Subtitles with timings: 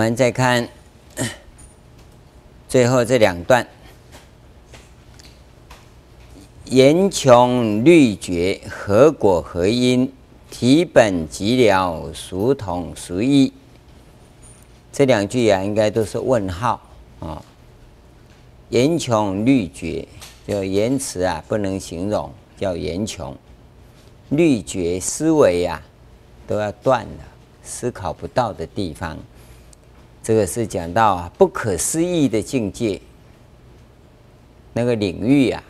[0.00, 0.66] 我们再看
[2.66, 3.66] 最后这两段：
[6.64, 10.10] 言穷虑绝，何果何因？
[10.50, 13.52] 体本寂寥，孰同孰异？
[14.90, 16.80] 这两句啊，应该都是问号
[17.18, 17.44] 啊。
[18.70, 20.08] 言穷虑绝，
[20.48, 23.36] 就言辞啊不能形容，叫言穷。
[24.30, 25.82] 虑绝，思维呀
[26.46, 27.24] 都要断了，
[27.62, 29.18] 思考不到的地方。
[30.22, 33.00] 这个是讲到啊不可思议的境界，
[34.72, 35.62] 那个领域啊，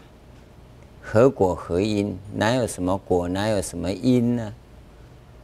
[1.00, 2.18] 何果何因？
[2.34, 3.28] 哪有什么果？
[3.28, 4.52] 哪有什么因呢？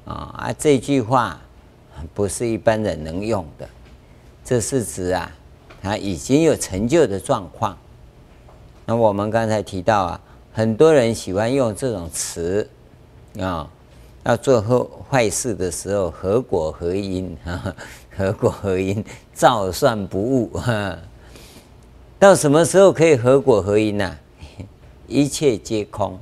[0.04, 0.52] 啊啊！
[0.58, 1.40] 这句话
[2.14, 3.68] 不是一般人能用的，
[4.44, 5.30] 这是指啊，
[5.82, 7.76] 他已经有成就的状况。
[8.84, 10.20] 那我们刚才提到啊，
[10.52, 12.68] 很多人喜欢用这种词
[13.40, 13.68] 啊，
[14.24, 17.36] 要做坏坏事的时候，何果何因？
[18.16, 19.04] 何果何因？
[19.34, 20.48] 照算不误。
[20.58, 20.98] 哈，
[22.18, 24.18] 到什么时候可以何果何因呢？
[25.06, 26.18] 一切皆空，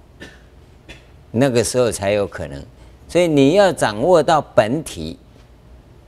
[1.30, 2.62] 那个时候才有可能。
[3.08, 5.18] 所以你要掌握到本体，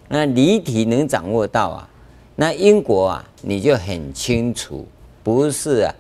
[0.09, 1.89] 那离体能掌握到啊，
[2.35, 4.87] 那因果啊，你就很清楚，
[5.23, 5.95] 不是啊，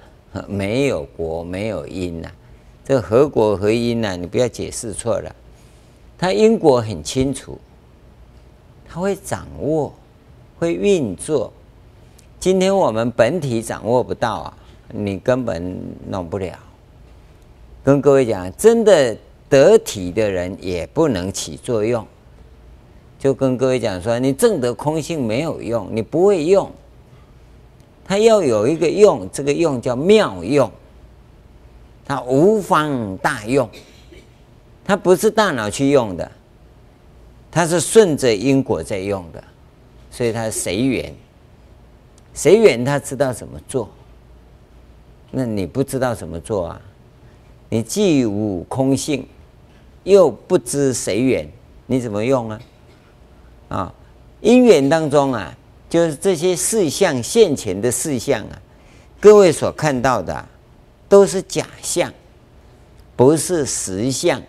[0.48, 2.34] 没有果没有因呐、啊，
[2.84, 5.34] 这何果何因呐、你不要解释错了，
[6.18, 7.58] 它因果很清楚。
[8.96, 9.92] 他会掌握，
[10.58, 11.52] 会运作。
[12.40, 14.56] 今天我们本体掌握不到啊，
[14.88, 16.58] 你根本弄不了。
[17.84, 19.14] 跟各位讲，真的
[19.50, 22.06] 得体的人也不能起作用。
[23.18, 26.72] 就跟各位讲说，你证得空性没有用，你不会用。
[28.02, 30.72] 他要有一个用，这个用叫妙用，
[32.02, 33.68] 它无方大用，
[34.82, 36.32] 它不是大脑去用的。
[37.56, 39.42] 他是顺着因果在用的，
[40.10, 41.14] 所以他随缘，
[42.34, 43.88] 随缘他知道怎么做。
[45.30, 46.80] 那你不知道怎么做啊？
[47.70, 49.26] 你既无空性，
[50.04, 51.48] 又不知随缘，
[51.86, 52.60] 你怎么用啊？
[53.70, 53.94] 啊，
[54.42, 55.56] 因缘当中啊，
[55.88, 58.60] 就是这些事相现前的事相啊，
[59.18, 60.46] 各位所看到的，
[61.08, 62.12] 都是假象，
[63.16, 64.42] 不是实相。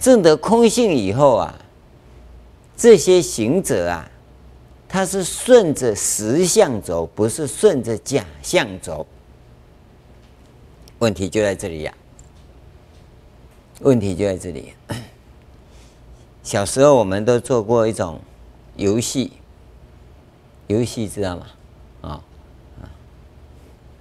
[0.00, 1.54] 证得空性以后啊。
[2.80, 4.10] 这些行者啊，
[4.88, 9.06] 他是顺着实相走，不是顺着假象走。
[10.98, 11.94] 问题就在这里呀、
[13.80, 14.72] 问题就在这里。
[16.42, 18.18] 小时候我们都做过一种
[18.76, 19.32] 游戏，
[20.66, 21.46] 游戏知道吗？
[22.00, 22.24] 啊、
[22.80, 22.88] 啊，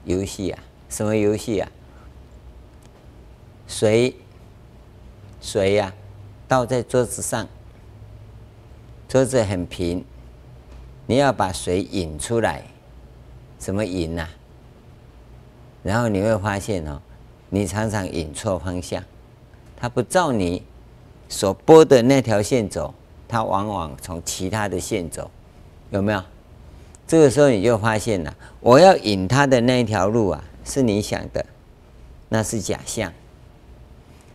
[0.06, 1.70] 游戏啊，什么游戏啊？
[3.68, 4.16] 水，
[5.42, 5.94] 水呀、
[6.48, 7.46] 倒在桌子上。
[9.10, 10.06] 桌子很平，
[11.08, 12.64] 你要把水引出来，
[13.58, 14.30] 怎么引呢、啊？
[15.82, 17.02] 然后你会发现哦，
[17.50, 19.04] 你常常引错方向，
[19.76, 20.62] 它不照你
[21.28, 22.94] 所拨的那条线走，
[23.28, 25.32] 它往往从其他的线走，
[25.90, 26.24] 有没有？
[27.08, 31.44] 这个时候你就发现了，我要引它的那一条路啊，是你想的，
[32.28, 33.12] 那是假象；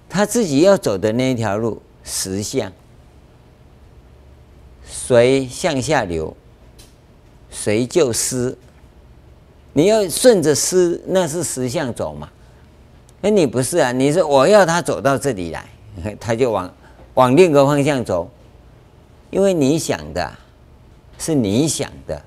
[0.08, 2.72] 他自己要走的那一条路，实相。
[4.96, 6.34] 水向下流，
[7.50, 8.56] 谁就湿。
[9.72, 12.30] 你要顺着湿，那是实相走嘛？
[13.20, 13.90] 那你不是啊？
[13.90, 15.68] 你说我要他走到这里来，
[16.20, 16.72] 他就往
[17.14, 18.30] 往另一个方向走，
[19.30, 20.32] 因为你想的，
[21.18, 22.22] 是你想的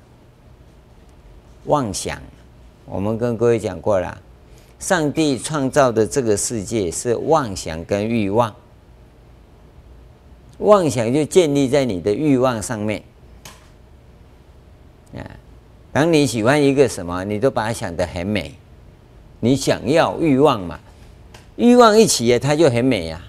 [1.66, 2.22] 妄想。
[2.86, 4.22] 我们跟各位讲过了，
[4.78, 8.54] 上帝创造的这个世界是妄想跟欲望。
[10.60, 13.04] 妄想就建立在你的欲望上面，
[15.16, 15.22] 啊，
[15.92, 18.56] 当你喜欢一个什么，你都把它想得很美，
[19.40, 20.80] 你想要欲望嘛，
[21.58, 23.22] 欲望一起，它就很美呀，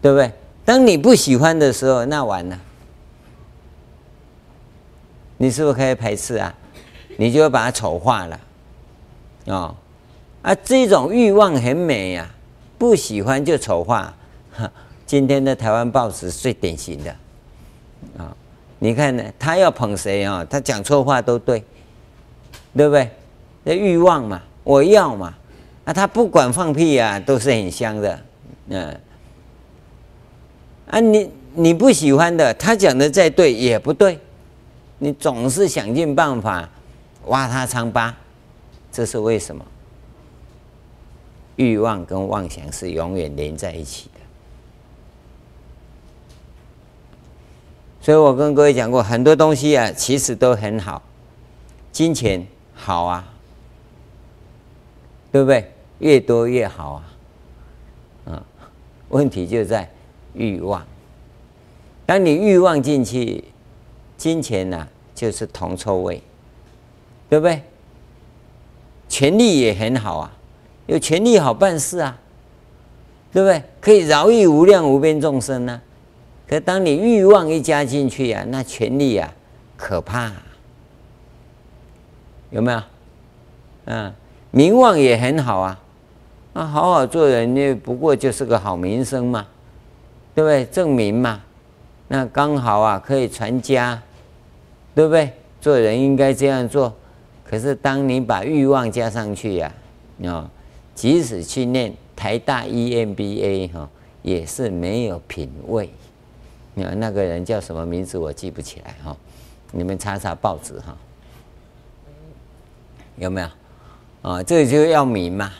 [0.00, 0.30] 对不对？
[0.64, 2.60] 当你不喜欢的时候，那完了，
[5.38, 6.54] 你是不是可以排斥啊？
[7.16, 8.40] 你就会把它丑化了，
[9.46, 9.74] 哦，
[10.42, 12.30] 啊，这种欲望很美呀，
[12.78, 14.14] 不喜欢就丑化。
[15.08, 17.10] 今天的台湾报纸最典型的
[18.18, 18.36] 啊，
[18.78, 20.46] 你看呢，他要捧谁啊？
[20.50, 21.64] 他讲错话都对，
[22.76, 23.10] 对不对？
[23.64, 25.34] 那欲望嘛，我要嘛，
[25.86, 28.20] 啊，他不管放屁啊，都是很香的，
[28.68, 29.00] 嗯，
[30.90, 34.18] 啊，你你不喜欢的，他讲的再对也不对，
[34.98, 36.68] 你总是想尽办法
[37.28, 38.14] 挖他疮疤，
[38.92, 39.64] 这是为什么？
[41.56, 44.17] 欲望跟妄想是永远连在一起的。
[48.08, 51.02] 所以我跟各位讲过，很多东西啊，其实都很好。
[51.92, 53.28] 金钱好啊，
[55.30, 55.70] 对不对？
[55.98, 57.04] 越多越好啊。
[58.32, 58.42] 啊，
[59.10, 59.86] 问题就在
[60.32, 60.82] 欲望。
[62.06, 63.44] 当你欲望进去，
[64.16, 66.22] 金钱呢、就是铜臭味，
[67.28, 67.60] 对不对？
[69.06, 70.32] 权力也很好啊，
[70.86, 72.18] 有权力好办事啊，
[73.34, 73.62] 对不对？
[73.82, 75.78] 可以饶益无量无边众生呢、
[76.48, 79.32] 可当你欲望一加进去啊，那权力啊，
[79.76, 80.32] 可怕、
[82.50, 82.82] 有没有？
[83.84, 84.12] 嗯，
[84.50, 85.78] 名望也很好啊，
[86.54, 89.46] 那，好好做人，那不过就是个好名声嘛，
[90.34, 90.64] 对不对？
[90.64, 91.42] 正名嘛，
[92.08, 94.00] 那刚好啊，可以传家，
[94.94, 95.30] 对不对？
[95.60, 96.94] 做人应该这样做。
[97.44, 99.72] 可是当你把欲望加上去呀，
[100.24, 100.50] 啊，
[100.94, 103.88] 即使去念台大 EMBA 哈，
[104.22, 105.90] 也是没有品味
[106.84, 108.18] 那个人叫什么名字？
[108.18, 109.16] 我记不起来哈。
[109.70, 110.96] 你们查查报纸哈，
[113.16, 113.48] 有没有？
[114.22, 115.52] 啊，这个就要名嘛，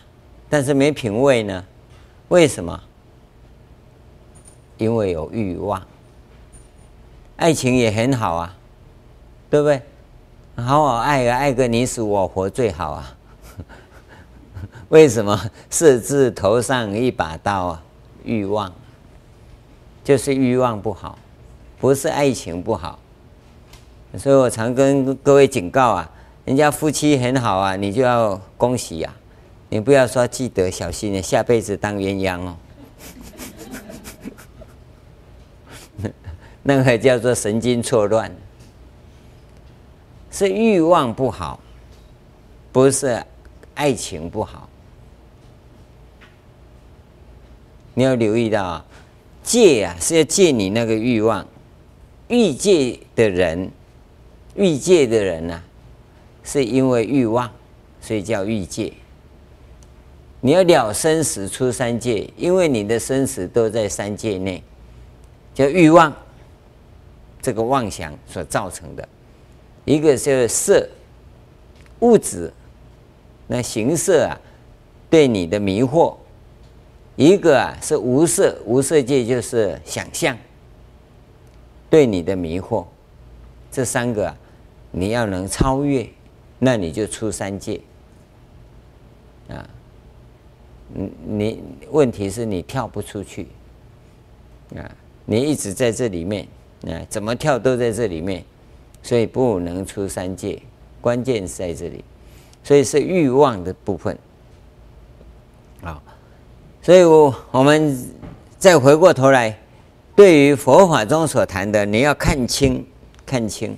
[0.49, 1.65] 但是没品位呢？
[2.29, 2.81] 为什么？
[4.79, 5.83] 因为有欲望。
[7.37, 8.57] 爱情也很好啊，
[9.51, 9.83] 对不对？
[10.57, 13.17] 好好爱啊，爱个你死我活最好啊。
[14.89, 15.39] 为什么？
[15.69, 17.83] 色字头上一把刀啊，
[18.25, 18.73] 欲望。
[20.09, 21.19] 就是欲望不好，
[21.79, 22.99] 不是爱情不好，
[24.17, 26.11] 所以我常跟各位警告啊，
[26.47, 29.15] 人家夫妻很好啊，你就要恭喜呀，
[29.69, 32.57] 你不要说记得小心你下辈子当鸳鸯哦，
[36.65, 38.35] 那个叫做神经错乱，
[40.31, 41.61] 是欲望不好，
[42.73, 43.23] 不是
[43.75, 44.71] 爱情不好，
[47.93, 48.87] 你要留意到啊。
[49.49, 51.47] 戒啊，是要戒你那个欲望，
[52.29, 53.71] 欲戒的人，
[54.55, 55.65] 欲戒的人呐、啊，
[56.45, 57.51] 是因为欲望，
[57.99, 58.93] 所以叫欲戒。
[60.43, 64.63] 你要了生死出三界，因为你的生死都在三界内，
[65.55, 66.15] 叫欲望，
[67.41, 69.09] 这个妄想所造成的。
[69.87, 70.87] 一个是色，
[72.01, 72.53] 物质，
[73.47, 74.39] 那形色啊，
[75.09, 76.15] 对你的迷惑。
[77.19, 80.39] 一个啊是无色，无色界就是想象，
[81.91, 82.87] 对你的迷惑，
[83.73, 84.39] 这三个啊，
[84.93, 86.09] 你要能超越，
[86.61, 87.81] 那你就出三界。
[89.49, 89.69] 啊，
[90.95, 93.49] 你你问题是你跳不出去，
[94.77, 94.89] 啊，
[95.25, 96.47] 你一直在这里面，
[96.87, 98.45] 啊，怎么跳都在这里面，
[99.03, 100.63] 所以不能出三界，
[101.01, 102.05] 关键是在这里，
[102.63, 104.17] 所以是欲望的部分，
[106.89, 107.95] 所以，我我们
[108.59, 109.59] 再回过头来，
[110.17, 112.83] 对于佛法中所谈的，你要看清，
[113.27, 113.77] 看清。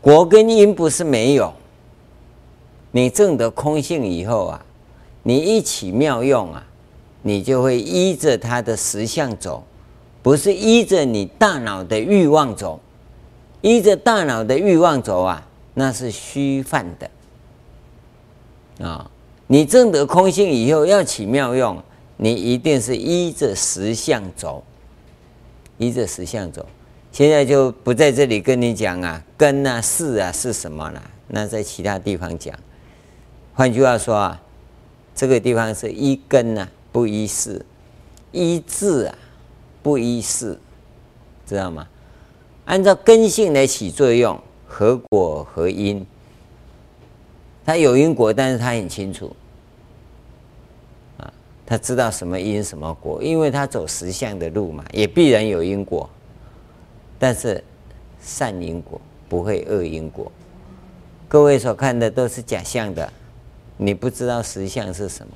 [0.00, 1.54] 果跟因不是没有，
[2.90, 4.60] 你证得空性以后啊，
[5.22, 6.66] 你一起妙用啊，
[7.22, 9.62] 你就会依着它的实相走，
[10.24, 12.80] 不是依着你大脑的欲望走，
[13.60, 19.08] 依着大脑的欲望走啊，那是虚幻的啊。
[19.50, 21.82] 你证得空性以后要起妙用，
[22.18, 24.62] 你一定是依着实相走，
[25.78, 26.64] 依着实相走。
[27.10, 31.02] 现在就不在这里跟你讲啊，根啊、事啊是什么了？
[31.28, 32.54] 那在其他地方讲。
[33.54, 34.40] 换句话说啊，
[35.14, 37.64] 这个地方是依根啊，不依事；
[38.32, 39.18] 依智啊，
[39.82, 40.60] 不依事，
[41.46, 41.88] 知道吗？
[42.66, 46.06] 按照根性来起作用，合果合因。
[47.68, 49.36] 他有因果，但是他很清楚，
[51.18, 51.30] 啊，
[51.66, 56.08] 他知道什么因什么果，因为他走实相的路嘛，也必然有因果，
[57.18, 57.62] 但是
[58.22, 58.98] 善因果
[59.28, 60.32] 不会恶因果。
[61.28, 63.12] 各位所看的都是假象的，
[63.76, 65.34] 你不知道实相是什么，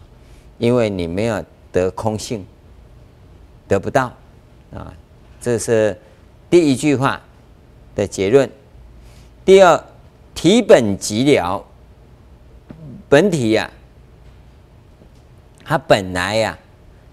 [0.57, 2.47] 因为你没有得空性，
[3.69, 4.11] 得不到，
[4.73, 4.95] 啊，
[5.39, 5.95] 这是
[6.49, 7.21] 第一句话
[7.95, 8.51] 的结论。
[9.45, 9.85] 第二，
[10.35, 11.63] 体本寂了。
[13.13, 13.71] 本体呀、
[15.65, 16.59] 啊，它本来呀、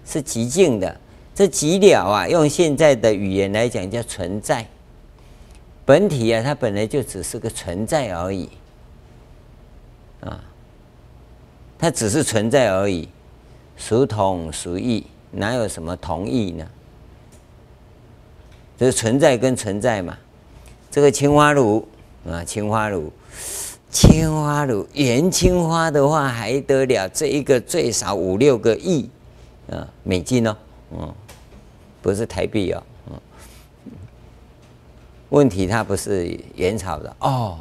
[0.06, 0.98] 是极静的，
[1.34, 4.66] 这极了啊，用现在的语言来讲叫存在。
[5.84, 8.48] 本体啊，它本来就只是个存在而已，
[10.20, 10.42] 啊，
[11.78, 13.06] 它只是存在而已，
[13.76, 16.66] 属同属异，哪有什么同异呢？
[18.78, 20.16] 就是存在跟存在嘛。
[20.90, 21.86] 这个青花炉
[22.26, 23.12] 啊，青花炉。
[23.90, 29.10] 青花炉，原青花的话还得了，这一个最少五六个亿
[29.70, 30.56] 啊美金哦，
[30.92, 31.14] 嗯，
[32.00, 32.82] 不是台币哦。
[35.30, 37.56] 问题它不是元朝的哦，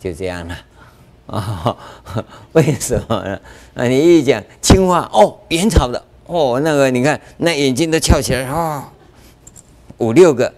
[0.00, 0.58] 就这样了
[1.26, 1.76] 哦。
[2.54, 3.40] 为什么呢？
[3.74, 8.82] 啊，你一讲青花哦，元朝的哦，那个你看那眼睛都翘起来、哦，
[9.98, 10.52] 五六个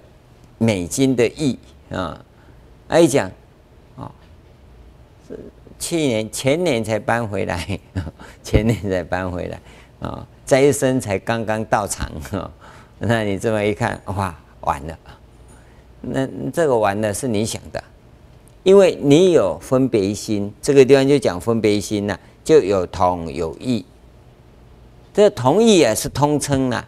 [0.57, 1.59] 美金的亿
[1.91, 2.25] 啊，
[2.89, 3.31] 啊一讲，
[5.79, 7.79] 去年前年才搬回来，
[8.43, 9.61] 前年才搬回来
[10.01, 12.51] 啊，斋生才刚刚到场哈，
[12.99, 14.99] 那你这么一看哇，完了。
[16.01, 17.83] 那这个完了是你想的，
[18.63, 23.85] 因为你有分别心，这个地方就讲分别心了，就有同有异。
[25.13, 26.87] 这同异啊是通称啊，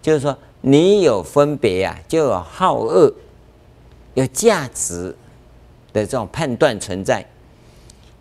[0.00, 3.12] 就是说你有分别啊，就有好恶，
[4.14, 5.14] 有价值
[5.92, 7.24] 的这种判断存在。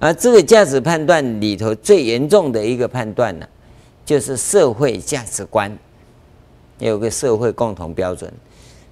[0.02, 3.48] 而这个价值判断里头最严重的一个判断呢，
[4.04, 5.72] 就是社会价值观，
[6.80, 8.34] 有个社会共同标准。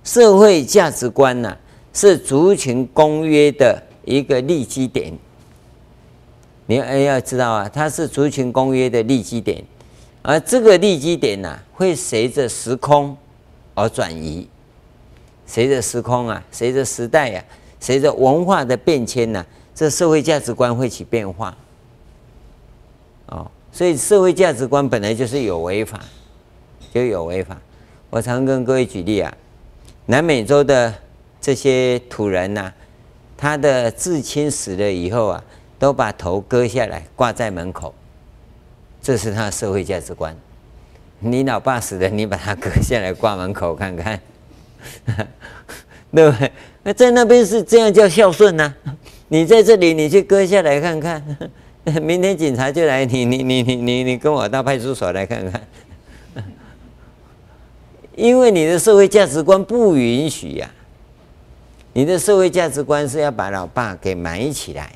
[0.04, 1.58] 社会价值观呢、
[1.92, 5.12] 是族群公约的一个立基点。
[6.68, 9.64] 你要知道啊，它是族群公约的立基点，
[10.22, 13.18] 而这个立基点呢、会随着时空
[13.74, 14.48] 而转移，
[15.48, 17.44] 随着时空啊，随着时代、啊，
[17.80, 19.44] 随着文化的变迁呢、
[19.80, 21.56] 这社会价值观会起变化。
[23.28, 26.02] 哦，所以社会价值观本来就是有违法，
[26.94, 27.58] 就有违法。
[28.10, 29.34] 我常跟各位举例啊。
[30.08, 30.94] 南美洲的
[31.40, 32.74] 这些土人呐、
[33.38, 35.42] 他的至亲死了以后啊，
[35.80, 37.96] 都把头割下来挂在门口，
[39.02, 40.36] 这是他的社会价值观。
[41.20, 44.20] 你老爸死了，你把他割下来挂门口看看，
[46.14, 46.52] 对不对？
[46.84, 48.74] 那在那边是这样叫孝顺呐、
[49.30, 51.24] 你在这里，你去割下来看看，
[52.02, 55.62] 明天警察就来，你你你你你你跟我到派出所来看看。
[58.16, 60.70] 因为你的社会价值观不允许呀、
[61.94, 64.92] 你的社会价值观是要把老爸给埋起来。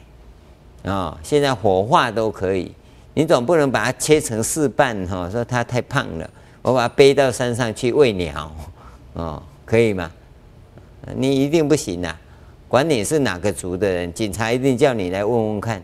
[0.83, 2.73] 啊、哦，现在火化都可以，
[3.13, 6.29] 你总不能把它切成四半哈、哦，说他太胖了，
[6.61, 8.53] 我把它背到山上去喂鸟，
[9.13, 10.11] 哦，可以吗？
[11.15, 12.19] 你一定不行啊，
[12.73, 15.79] 管你是哪个族的人，警察一定叫你来问问看，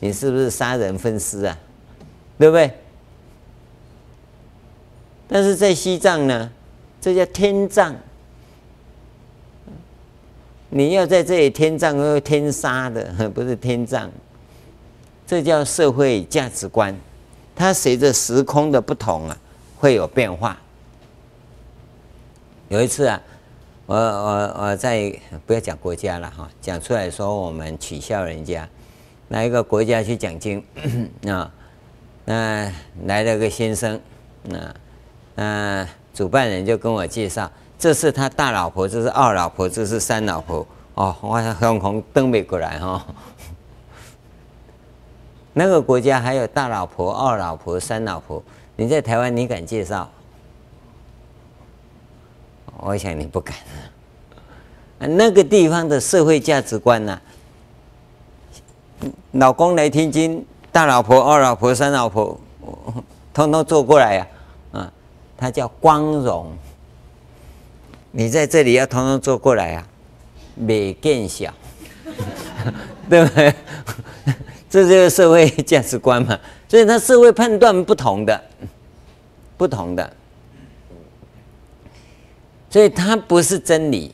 [0.00, 1.56] 你是不是杀人分尸啊，
[2.36, 2.68] 对不对？
[5.28, 6.50] 但是在西藏呢？
[7.00, 7.94] 这叫天葬，
[10.68, 14.10] 你要在这里天葬，要天杀的， 不是天葬。
[15.24, 16.92] 这叫社会价值观，
[17.54, 19.38] 它随着时空的不同啊，
[19.78, 20.58] 会有变化。
[22.68, 23.22] 有一次啊，
[23.86, 25.12] 我我我在
[25.46, 28.68] 不要讲国家了哈，讲出来说我们取笑人家，
[29.28, 30.64] 哪一个国家去讲经
[31.26, 31.50] 啊？
[32.24, 32.72] 那
[33.06, 34.00] 来了个先生，
[34.42, 34.74] 那
[35.34, 35.88] 那。
[36.14, 40.58] 主办人就跟我介绍，这是他大老婆，这是二老婆，这是三老婆。
[40.92, 43.02] 哦，我红红登美过来哈、哦。
[45.54, 48.42] 那个国家还有大老婆、二老婆、三老婆，
[48.76, 50.06] 你在台湾你敢介绍？
[52.84, 53.56] 我想你不敢
[54.98, 55.06] 啊。
[55.06, 57.20] 那个地方的社会价值观呢、
[59.32, 62.38] 老公来天津，大老婆、二老婆、三老婆，
[63.32, 64.26] 通通坐过来呀、
[64.72, 64.92] 啊。
[65.36, 66.52] 他叫光荣，
[68.12, 69.86] 你在这里要通通坐过来啊，
[70.54, 71.52] 没见小，
[73.10, 73.54] 对不对？
[74.70, 76.38] 这就是社会价值观嘛。
[76.68, 78.40] 所以他社会判断不同的，
[79.56, 80.16] 不同的，
[82.72, 84.10] 所以它不是真理，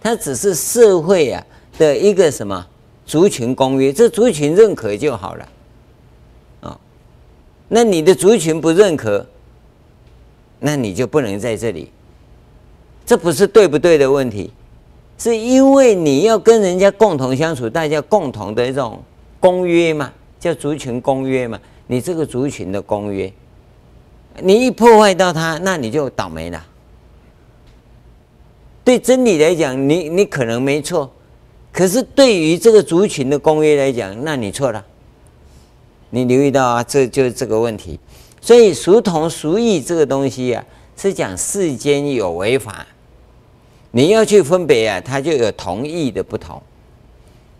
[0.00, 1.44] 它只是社会啊
[1.76, 2.64] 的一个什么
[3.04, 5.48] 族群公约，这族群认可就好了。
[6.60, 6.78] 啊，
[7.68, 9.26] 那你的族群不认可。
[10.60, 11.88] 那你就不能在这里，
[13.06, 14.52] 这不是对不对的问题，
[15.16, 19.00] 是因为你要跟人家共同相处，大家共同的一种
[19.38, 21.60] 公约嘛，叫族群公约嘛。
[21.86, 23.32] 你这个族群的公约，
[24.42, 26.66] 你一破坏到它，那你就倒霉了。
[28.88, 31.10] 对真理来讲，你你可能没错，
[31.70, 34.82] 可是对于这个族群的公约来讲，那你错了。
[36.08, 38.00] 你留意到啊，这就是这个问题。
[38.40, 40.64] 所以属同属异这个东西啊，
[40.96, 42.86] 是讲世间有为法，
[43.90, 46.58] 你要去分别啊，它就有同异的不同。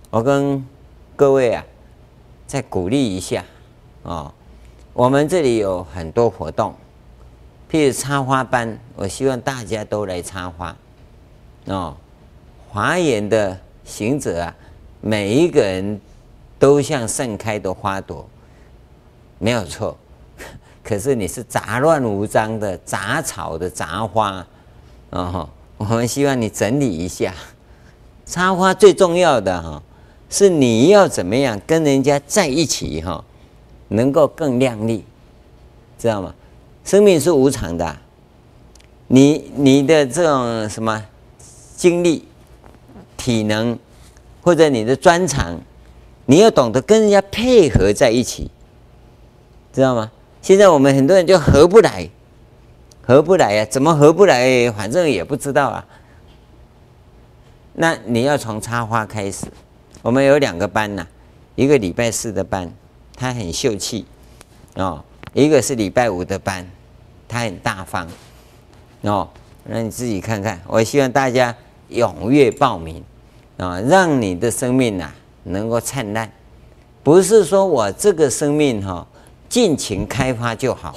[0.08, 0.66] 我跟
[1.14, 1.62] 各位啊，
[2.47, 3.44] 再鼓励一下
[4.02, 4.32] 啊、
[4.94, 6.75] 我们这里有很多活动，
[7.70, 10.75] 譬如插花班，我希望大家都来插花。
[11.68, 11.96] 哦，
[12.70, 14.54] 华严的行者啊，
[15.00, 16.00] 每一个人
[16.58, 18.28] 都像盛开的花朵，
[19.38, 19.96] 没有错。
[20.82, 24.46] 可是你是杂乱无章的杂草的杂花，
[25.10, 27.34] 哦，我们希望你整理一下。
[28.25, 29.82] 插花最重要的哈，
[30.30, 33.22] 是你要怎么样跟人家在一起哈，
[33.88, 35.04] 能够更亮丽，
[35.98, 36.34] 知道吗？
[36.84, 37.96] 生命是无常的，
[39.08, 41.04] 你你的这种什么
[41.78, 42.26] 精力、
[43.16, 43.78] 体能
[44.42, 45.61] 或者你的专长，
[46.26, 48.50] 你要懂得跟人家配合在一起，
[49.73, 50.11] 知道吗？
[50.42, 52.08] 现在我们很多人就合不来，
[53.00, 53.64] 合不来呀？
[53.66, 54.68] 怎么合不来？
[54.73, 55.87] 反正也不知道啊。
[57.75, 59.47] 那你要从插花开始。
[60.02, 61.06] 我们有两个班呐、
[61.54, 62.73] 一个礼拜四的班，
[63.14, 64.04] 他很秀气
[64.75, 65.00] 哦；
[65.32, 66.68] 一个是礼拜五的班，
[67.28, 68.08] 他很大方
[69.02, 69.28] 哦。
[69.64, 70.61] 那你自己看看。
[70.66, 71.54] 我希望大家
[71.90, 73.02] 踊跃报名
[73.57, 75.12] 啊、让你的生命呐、
[75.45, 76.30] 能够灿烂。
[77.02, 79.07] 不是说我这个生命哈、哦。
[79.49, 80.95] 尽情开发就好，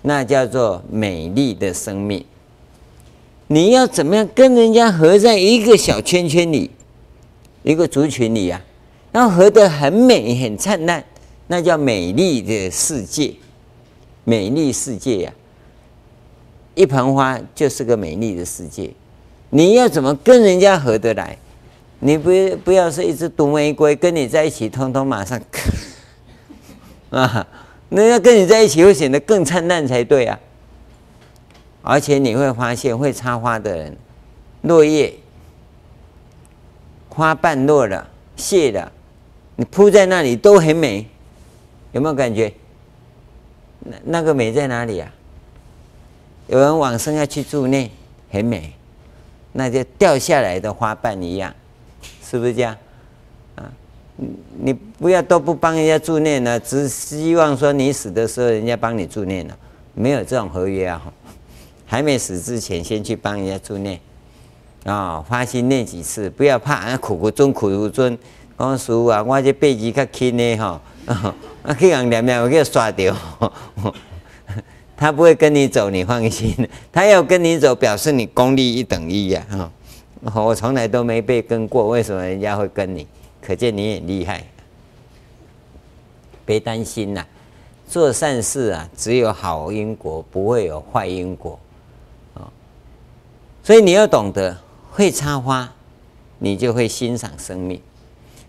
[0.00, 2.24] 那叫做美丽的生命。
[3.48, 6.70] 你要怎么样跟人家合在一个小圈圈里，
[7.62, 8.58] 一个族群里啊？
[9.12, 11.04] 要合得很美、很灿烂，
[11.48, 13.34] 那叫美丽的世界。
[14.24, 15.32] 美丽世界呀、
[16.74, 18.90] 一盆花就是个美丽的世界。
[19.50, 21.36] 你要怎么跟人家合得来？
[21.98, 22.30] 你不
[22.64, 25.40] 不要是一只毒玫瑰，跟你在一起，通通马上。
[27.10, 27.46] 啊，
[27.88, 30.38] 那要跟你在一起会显得更灿烂才对啊！
[31.82, 33.96] 而且你会发现，会插花的人，
[34.62, 35.12] 落叶、
[37.08, 38.92] 花瓣落了、谢了，
[39.56, 41.06] 你铺在那里都很美，
[41.92, 42.52] 有没有感觉？
[43.80, 45.12] 那那个美在哪里啊？
[46.46, 47.90] 有人往生要去住内，
[48.30, 48.72] 很美，
[49.52, 51.54] 那就掉下来的花瓣一样，
[52.24, 52.76] 是不是这样？
[53.56, 53.64] 啊
[54.62, 59.56] 你不要都不帮人家助念了，只希望说你死的时候人家帮你助念了，
[59.94, 61.00] 没有这种合约啊！
[61.86, 63.98] 还没死之前先去帮人家助念
[64.84, 68.16] 啊，发心念几次，不要怕啊，苦苦尊苦如尊，
[68.58, 70.80] 讲师啊，我这背脊较轻的哈，
[71.62, 73.16] 啊去人念念我给刷掉，
[75.00, 76.54] 他不会跟你走，你放心，
[76.92, 79.46] 他要跟你走，表示你功力一等一呀！
[79.48, 83.06] 哈，我从来都没被跟过，为什么人家会跟你？
[83.40, 84.44] 可见你很厉害，
[86.44, 87.24] 别担心呐，
[87.88, 91.58] 做善事啊，只有好因果，不会有坏因果，
[92.34, 92.52] 啊，
[93.64, 94.54] 所以你要懂得
[94.90, 95.72] 会插花，
[96.38, 97.80] 你就会欣赏生命。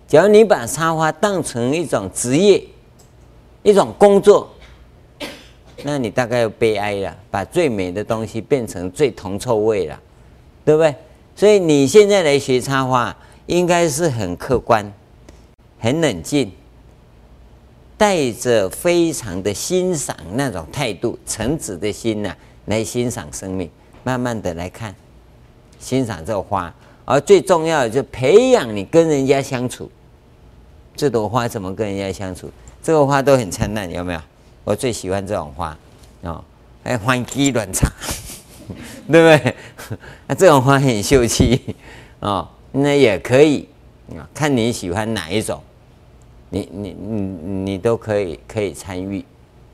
[0.05, 2.61] 假如你把插花当成一种职业、
[3.63, 4.49] 一种工作，
[5.83, 9.99] 那你大概要悲哀了，把最美的东西变成最铜臭味了，
[10.65, 10.95] 对不对？
[11.35, 13.15] 所以你现在来学插花。
[13.47, 14.93] 应该是很客观、
[15.77, 16.49] 很冷静，
[17.97, 22.33] 带着非常的欣赏那种态度、诚挚的心呐、
[22.67, 23.69] 来欣赏生命，
[24.03, 24.95] 慢慢的来看，
[25.79, 26.73] 欣赏这个花。
[27.03, 29.91] 而最重要的，就培养你跟人家相处。
[30.95, 32.49] 这朵花怎么跟人家相处？
[32.81, 34.21] 这个花都很灿烂，有没有？
[34.63, 35.77] 我最喜欢这种花
[36.21, 36.43] 哦，
[36.83, 37.91] 还欢喜乱插，
[39.11, 39.55] 对不对？
[40.27, 41.75] 那 这种花很秀气
[42.19, 42.47] 哦。
[42.71, 43.67] 那也可以
[44.17, 45.61] 啊，看你喜欢哪一种，
[46.49, 47.21] 你你你
[47.71, 49.25] 你都可以可以参与，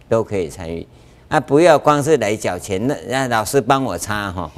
[0.10, 0.88] 都可以参与
[1.30, 1.39] 啊！
[1.39, 4.52] 不要光是来缴钱，那让老师帮我插哈。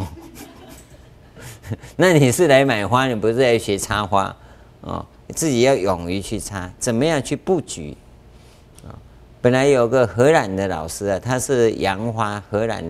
[1.98, 4.34] 那你是来买花，你不是来学插花
[4.82, 5.06] 哦？
[5.36, 7.98] 自己要勇于去插，怎么样去布局？
[9.42, 12.84] 本来有个荷兰的老师啊，他是洋花，荷兰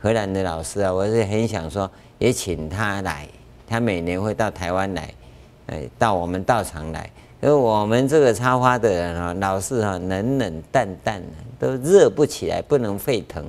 [0.00, 3.28] 荷兰的老师啊，我是很想说，也请他来。
[3.68, 5.14] 他每年会到台湾来，
[5.68, 7.08] 哎，到我们道场来。
[7.40, 11.22] 因为我们这个插花的人啊，老是哈冷冷淡淡，
[11.60, 13.44] 都热不起来，不能沸腾。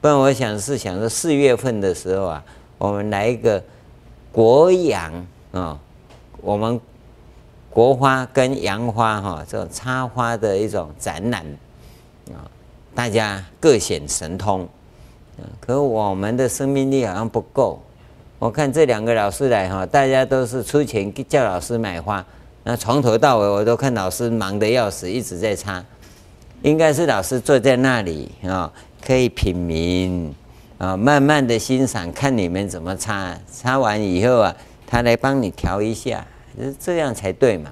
[0.00, 2.44] 不然我想是想说四月份的时候啊，
[2.78, 3.62] 我们来一个
[4.32, 5.12] 国洋
[5.52, 5.78] 啊，
[6.40, 6.80] 我们
[7.68, 11.44] 国花跟洋花哈这种插花的一种展览，
[12.96, 14.66] 大家各显神通。
[15.60, 17.78] 可我们的生命力好像不够。
[18.38, 22.24] 我看这两个老师来哈，大家都是出钱叫老师买花，
[22.64, 25.84] 那从头到尾我都看老师忙得要死，一直在擦。
[26.62, 28.72] 应该是老师坐在那里啊，
[29.04, 30.32] 可以品茗
[30.78, 33.38] 啊，慢慢的欣赏，看你们怎么擦。
[33.52, 34.56] 擦完以后啊，
[34.86, 36.26] 他来帮你调一下，
[36.80, 37.70] 这样才对嘛。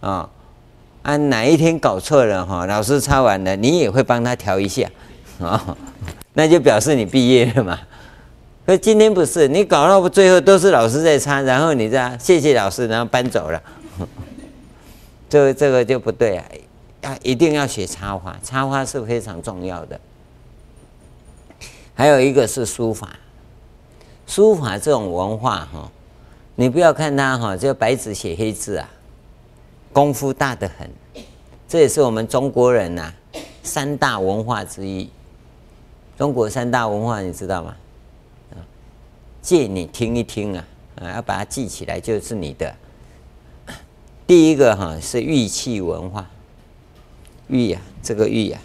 [0.00, 0.30] 啊，
[1.06, 4.90] 按哪一天搞错了哈，老师擦完了，你也会帮他调一下
[5.38, 5.76] 啊，
[6.34, 7.78] 那就表示你毕业了嘛。
[8.66, 13.62] 可今天不是你搞到最后都是老师在擦，然后你这样谢谢老师，然后搬走了，
[15.30, 16.44] 这这个就不对啊！
[17.02, 20.00] 要一定要学插花，插花是非常重要的。
[21.94, 23.10] 还有一个是书法，
[24.26, 25.88] 书法这种文化哈，
[26.56, 28.88] 你不要看它哈，就白纸写黑字啊，
[29.96, 30.90] 功夫大得很。
[31.66, 33.10] 这也是我们中国人呐
[33.62, 35.08] 三大文化之一。
[36.18, 37.74] 中国三大文化你知道吗？
[38.50, 38.60] 啊
[39.40, 40.64] 借你听一听啊，
[41.00, 42.74] 啊，要把它记起来就是你的。
[44.26, 46.28] 第一个哈是玉器文化，
[47.48, 48.58] 玉呀，这个玉呀，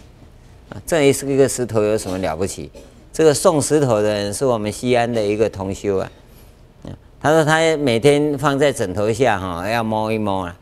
[0.68, 2.70] 啊，这也是一个石头有什么了不起？
[3.10, 6.10] 这个送石头的人是我们西安的一个同修啊，
[7.18, 10.58] 他说他每天放在枕头下哈，要摸一摸，啊，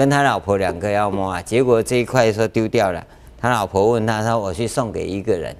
[0.00, 3.06] 跟他老婆两个要摸啊，结果这一块说丢掉了，
[3.38, 5.54] 他老婆问他说我去送给一个人。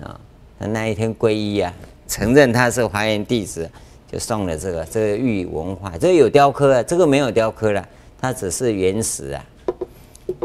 [0.00, 0.20] 啊，
[0.56, 1.74] 他那一天皈依啊，
[2.06, 3.68] 承认他是华严弟子，
[4.08, 5.98] 就送了这个这个玉文化。
[5.98, 7.84] 这个有雕刻啊，这个没有雕刻了，
[8.20, 9.44] 它只是原石啊。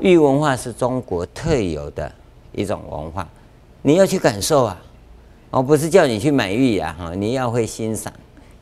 [0.02, 2.12] 玉文化是中国特有的
[2.54, 3.30] 一种文化，
[3.84, 4.82] 你要去感受啊，
[5.52, 8.12] 我不是叫你去买玉啊，哈，你要会欣赏。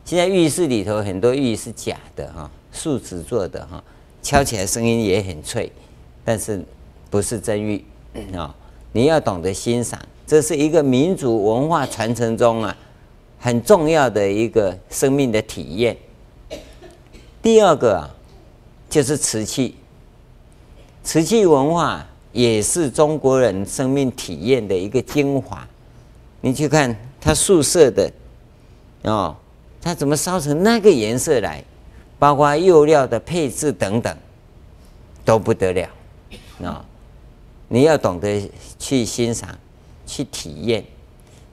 [0.04, 3.82] 现在浴室里头很多玉是假的哈，树脂做的哈，
[4.26, 5.72] 敲起来声音也很脆，
[6.24, 6.66] 但是
[7.12, 7.86] 不是真玉
[8.36, 8.56] 啊？
[8.92, 10.02] 你要懂得欣赏。
[10.26, 12.76] 这是一个民族文化传承中啊，
[13.38, 15.96] 很重要的一个生命的体验。
[17.40, 18.10] 第二个啊，
[18.90, 19.76] 就是瓷器，
[21.04, 25.68] 瓷器文化也是中国人生命体验的一个精华。
[26.42, 28.12] 你去看它素色的
[29.04, 29.36] 哦，
[29.80, 31.64] 它怎么烧成那个颜色来，
[32.20, 34.18] 包括釉料的配置等等，
[35.24, 35.90] 都不得了
[36.64, 36.86] 啊！
[37.68, 39.58] 你要懂得去欣赏。
[40.08, 40.86] 去体验，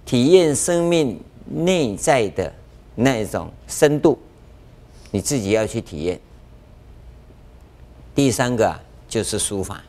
[0.04, 2.52] 体验生命内在的
[2.94, 4.18] 那种深度，
[5.10, 6.20] 你自己要去体验。
[8.14, 9.82] 第三个，就是书法，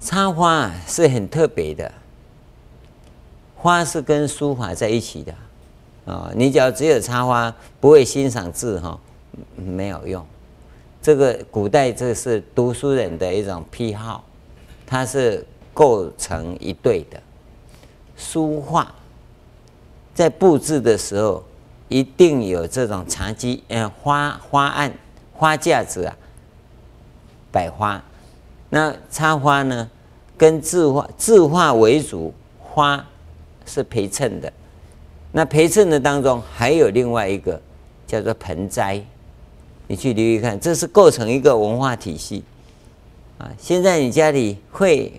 [0.00, 1.92] 插花是很特别的，
[3.54, 5.32] 花是跟书法在一起的
[6.10, 6.30] 啊。
[6.34, 8.98] 你只要只有插花，不会欣赏字哈，
[9.56, 10.24] 没有用。
[11.00, 14.24] 这个古代这是读书人的一种癖好，
[14.86, 15.46] 它是。
[15.72, 17.18] 构成一对的
[18.16, 18.92] 书画，
[20.12, 21.42] 在布置的时候，
[21.88, 24.92] 一定有这种茶几、嗯花花案、
[25.32, 26.14] 花架子啊，
[27.52, 28.02] 摆花。
[28.68, 29.88] 那插花呢，
[30.36, 33.06] 跟字画字画为主，花
[33.64, 34.52] 是陪衬的。
[35.32, 37.60] 那陪衬的当中还有另外一个
[38.06, 39.02] 叫做盆栽，
[39.86, 42.44] 你去留意看，这是构成一个文化体系
[43.38, 43.50] 啊。
[43.58, 45.12] 现在你家里会。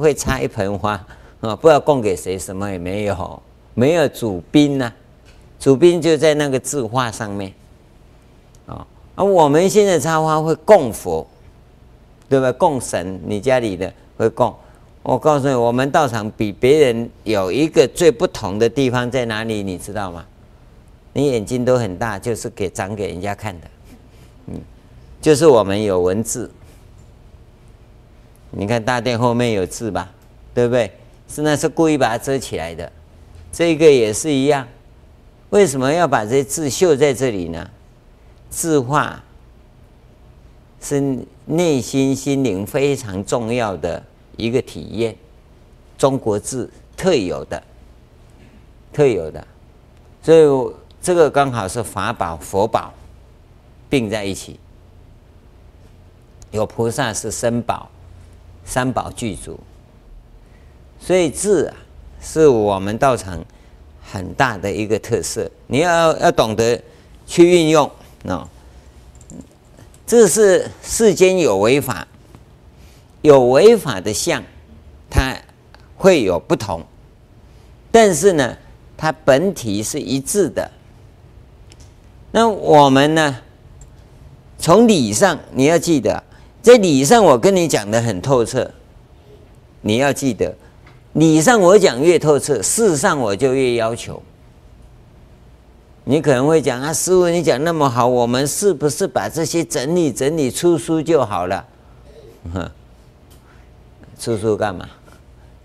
[0.00, 0.94] 会插一盆花
[1.40, 4.92] 啊，不知道供给谁，什么也没有，没有主宾呐、
[5.60, 7.52] 主宾就在那个字画上面
[8.66, 8.84] 啊。
[9.14, 11.24] 而我们现在插花会供佛，
[12.28, 12.50] 对吧？
[12.50, 14.52] 供神，你家里的会供。
[15.02, 19.62] 我告诉你，我们道场比别人有一个最不同的地方在哪里？
[19.62, 20.24] 你知道吗？
[21.12, 23.66] 你眼睛都很大，就是给长给人家看的，
[24.46, 24.60] 嗯，
[25.20, 26.50] 就是我们有文字。
[28.50, 30.10] 你看大殿后面有字吧，
[30.52, 30.92] 对不对？
[31.28, 32.92] 是那是故意把它遮起来的，
[33.50, 34.66] 这个也是一样。
[35.48, 37.70] 为什么要把这些字绣在这里呢？
[38.50, 39.22] 字画
[40.80, 44.02] 是内心心灵非常重要的
[44.36, 45.16] 一个体验，
[45.98, 47.62] 中国字特有的，
[48.92, 49.46] 特有的。
[50.22, 52.92] 所以这个刚好是法宝佛宝
[53.88, 54.58] 并在一起，
[56.50, 57.88] 有菩萨是身宝。
[58.62, 59.58] 三宝具足，
[61.00, 61.76] 所以字啊，
[62.20, 63.42] 是我们道场
[64.00, 65.50] 很大的一个特色。
[65.66, 66.80] 你要要懂得
[67.26, 67.90] 去运用
[68.28, 68.48] 啊。
[70.06, 72.06] 这是世间有为法，
[73.22, 74.42] 有违法的相，
[75.08, 75.36] 它
[75.96, 76.84] 会有不同，
[77.90, 78.56] 但是呢，
[78.96, 80.70] 它本体是一致的。
[82.32, 83.38] 那我们呢，
[84.58, 86.22] 从理上你要记得。
[86.62, 88.70] 在理上，我跟你讲的很透彻，
[89.80, 90.54] 你要记得，
[91.14, 94.22] 理上我讲越透彻，事上我就越要求。
[96.04, 101.66] 你可能会讲啊，师傅你讲那么好，我们是不是把这些整理整理出书就好了？
[104.20, 104.86] 叔叔干嘛？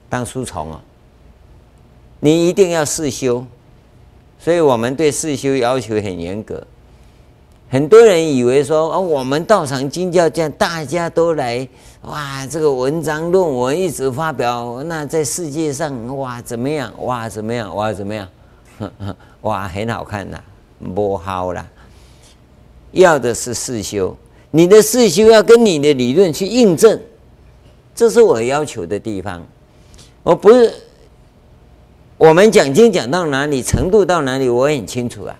[0.07, 0.81] 当书虫啊？
[2.21, 3.45] 你一定要四修，
[4.39, 6.65] 所以我们对四修要求很严格。
[7.69, 11.67] 很多人以为说哦，我们道场经教这样，大家都来
[12.03, 16.93] 哇，这个文章论文一直发表，那在世界上哇怎么样？
[17.03, 17.75] 哇怎么样？
[17.75, 18.27] 哇怎么样？
[19.41, 20.39] 哇很好看呐，
[20.93, 21.67] 不好啦。
[22.91, 24.15] 要的是四修，
[24.51, 26.97] 你的事修要跟你的理论去印证，
[27.95, 29.41] 这是我要求的地方。
[30.21, 30.73] 我不是
[32.17, 35.35] 我们讲经讲到哪里程度到哪里，我很清楚啊。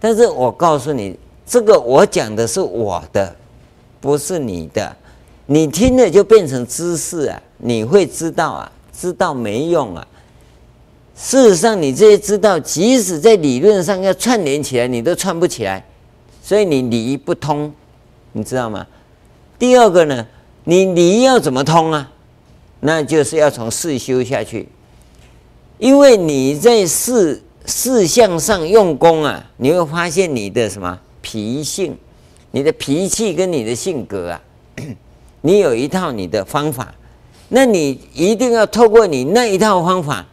[0.00, 1.16] 但是我告诉你，
[1.46, 3.36] 这个我讲的是我的，
[4.00, 4.96] 不是你的。
[5.46, 10.06] 你听了就变成知识啊，你会知道啊，知道没用啊。
[11.14, 15.84] 事实上，你这些知道，即使在理论上要串联起来，你都串不起来，
[16.42, 17.72] 所以你理不通。
[18.32, 18.86] 你知道吗？
[19.58, 20.26] 第二个呢，
[20.64, 22.10] 你理要怎么通啊？
[22.80, 24.68] 那就是要从事修下去，
[25.78, 31.96] 因为你在事事项上用功啊，你会发现你的什么脾性，
[32.50, 34.42] 你的脾气跟你的性格啊，
[35.40, 36.94] 你有一套你的方法，
[37.48, 40.26] 那你一定要透过你那一套方法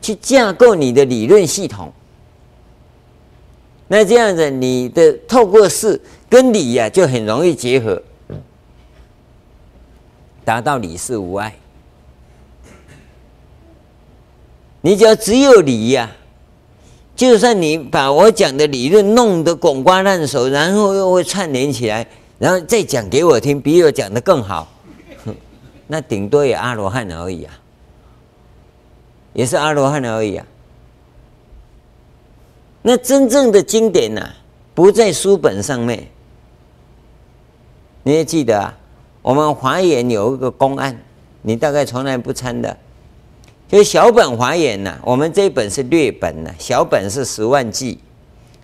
[0.00, 1.92] 去架构你的理论系统。
[3.88, 8.00] 那这样子，你的透过事跟理呀、啊，就很容易结合，
[10.44, 11.54] 达到理事无碍。
[14.80, 16.10] 你只要只有理呀、
[17.14, 22.06] 就算你把我讲的理论弄得滚瓜烂熟，然后又会串联起来，
[22.38, 24.66] 然后再讲给我听，比我讲的更好，
[25.86, 27.54] 那顶多也阿罗汉而已啊，
[29.34, 30.46] 也是阿罗汉而已啊。
[32.82, 34.28] 那真正的经典呐、
[34.74, 36.08] 不在书本上面。
[38.02, 38.76] 你也记得啊，
[39.22, 41.00] 我们华严有一个公案，
[41.42, 42.76] 你大概从来不参的，
[43.68, 44.98] 就是小本华严呐。
[45.04, 47.98] 我们这一本是略本呐，小本是十万计，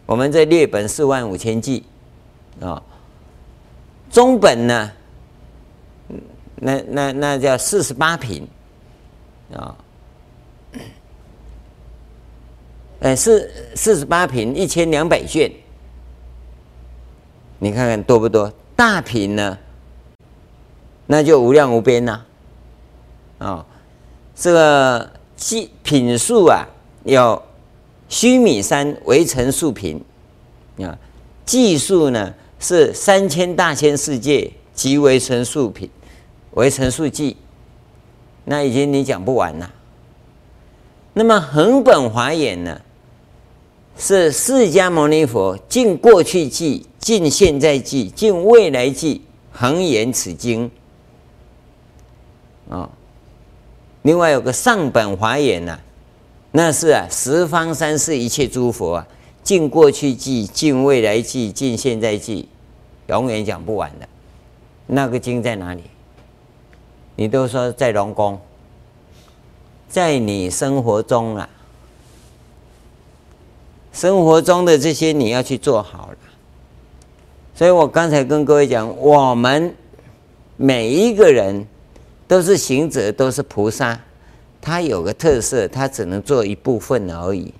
[0.04, 1.84] 我们这略本四万五千计
[2.60, 2.82] 啊。
[4.10, 4.90] 中本呢，
[6.56, 8.46] 那那那叫四十八品
[9.54, 9.76] 啊。
[13.00, 15.52] 哎，四四十八平，一千两百卷，
[17.60, 18.52] 你看看多不多？
[18.74, 19.56] 大平呢，
[21.08, 22.12] 那就无量无边呐、
[23.38, 23.46] 啊。
[23.46, 23.64] 啊、哦，
[24.36, 26.64] 这个计品数啊，
[27.04, 27.42] 有
[28.08, 30.00] 须弥山为成数品
[30.78, 30.96] 啊，
[31.44, 35.90] 计数呢是三千大千世界及为成数品，
[36.52, 37.36] 为成数计，
[38.44, 39.72] 那已经你讲不完了。
[41.14, 42.80] 那么恒本华严呢？
[44.00, 50.70] 是释迦牟尼佛尽过去记、尽现在记、尽未来记，恒言此经
[52.68, 52.88] 啊。
[54.02, 55.78] 另外有个上本华严呐，
[56.52, 59.06] 那是啊十方三世一切诸佛啊，
[59.42, 62.48] 尽过去际、尽未来际、尽现在际，
[63.08, 64.08] 永远讲不完的。
[64.86, 65.82] 那个经在哪里？
[67.16, 68.40] 你都说在龙宫，
[69.88, 71.48] 在你生活中啊。
[73.92, 76.18] 生活中的这些你要去做好了，
[77.52, 79.74] 所以我刚才跟各位讲，我们
[80.56, 81.66] 每一个人
[82.28, 83.98] 都是行者，都是菩萨，
[84.60, 87.52] 他有个特色，他只能做一部分而已。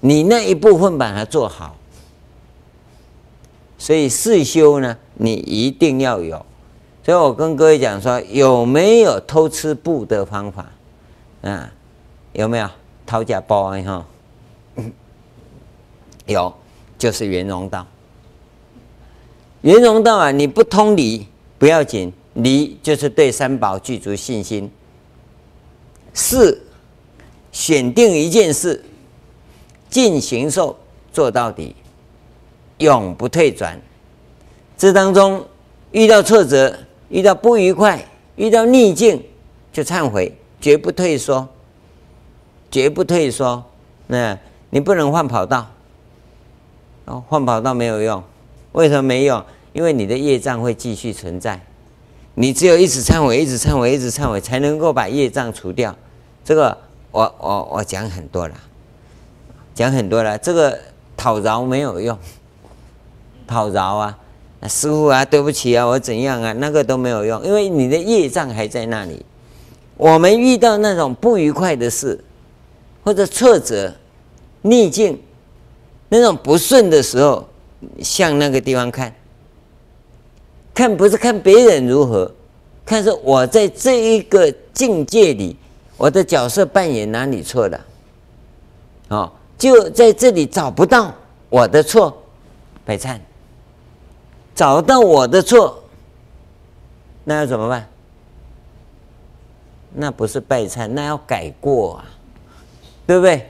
[0.00, 1.76] 你那一部分把它做好，
[3.78, 6.44] 所以四修呢，你一定要有。
[7.04, 10.66] 所以我跟各位讲说，有没有偷吃布的方法？
[11.42, 11.70] 啊，
[12.32, 12.68] 有没有
[13.04, 14.06] 讨价包安哈？
[16.26, 16.54] 有，
[16.96, 17.86] 就是圆融道。
[19.60, 21.26] 圆融道啊，你不通理
[21.58, 24.70] 不要紧，理就是对三宝具足信心。
[26.12, 26.60] 四
[27.50, 28.84] 选定一件事，
[29.88, 30.76] 尽行受
[31.12, 31.74] 做到底，
[32.78, 33.80] 永不退转。
[34.76, 35.44] 这当中
[35.92, 36.76] 遇到挫折、
[37.08, 38.04] 遇到不愉快、
[38.36, 39.22] 遇到逆境，
[39.72, 41.48] 就忏悔，绝不退缩，
[42.70, 43.64] 绝不退缩。
[44.06, 44.38] 那
[44.70, 45.70] 你不能换跑道。
[47.06, 48.22] 哦，换跑道没有用，
[48.72, 49.44] 为什么没用？
[49.72, 51.60] 因为你的业障会继续存在，
[52.34, 55.94] 你只有一直忏悔，一直忏悔，一直忏悔，才能够把业障除掉。
[56.44, 56.76] 这个
[57.10, 58.54] 我我我讲很多了，
[59.74, 60.36] 讲很多了。
[60.38, 60.78] 这个
[61.16, 62.18] 讨饶没有用，
[63.46, 64.18] 讨饶啊，
[64.68, 69.24] 师傅啊，对不起啊，我怎样啊，那个都没有用，因为你的业障还在那里。
[69.96, 72.22] 我们遇到那种不愉快的事，
[73.04, 73.94] 或者挫折、
[74.62, 75.20] 逆境。
[76.10, 77.48] 那种不顺的时候，
[78.00, 79.12] 向那个地方看，
[80.74, 82.30] 看不是看别人如何，
[82.84, 85.56] 看是我在这一个境界里，
[85.96, 87.80] 我的角色扮演哪里错了，
[89.08, 91.14] 哦，就在这里找不到
[91.48, 92.22] 我的错，
[92.84, 93.18] 拜忏，
[94.54, 95.82] 找到我的错，
[97.22, 97.88] 那要怎么办？
[99.94, 102.04] 那不是拜忏，那要改过啊，
[103.06, 103.48] 对不对？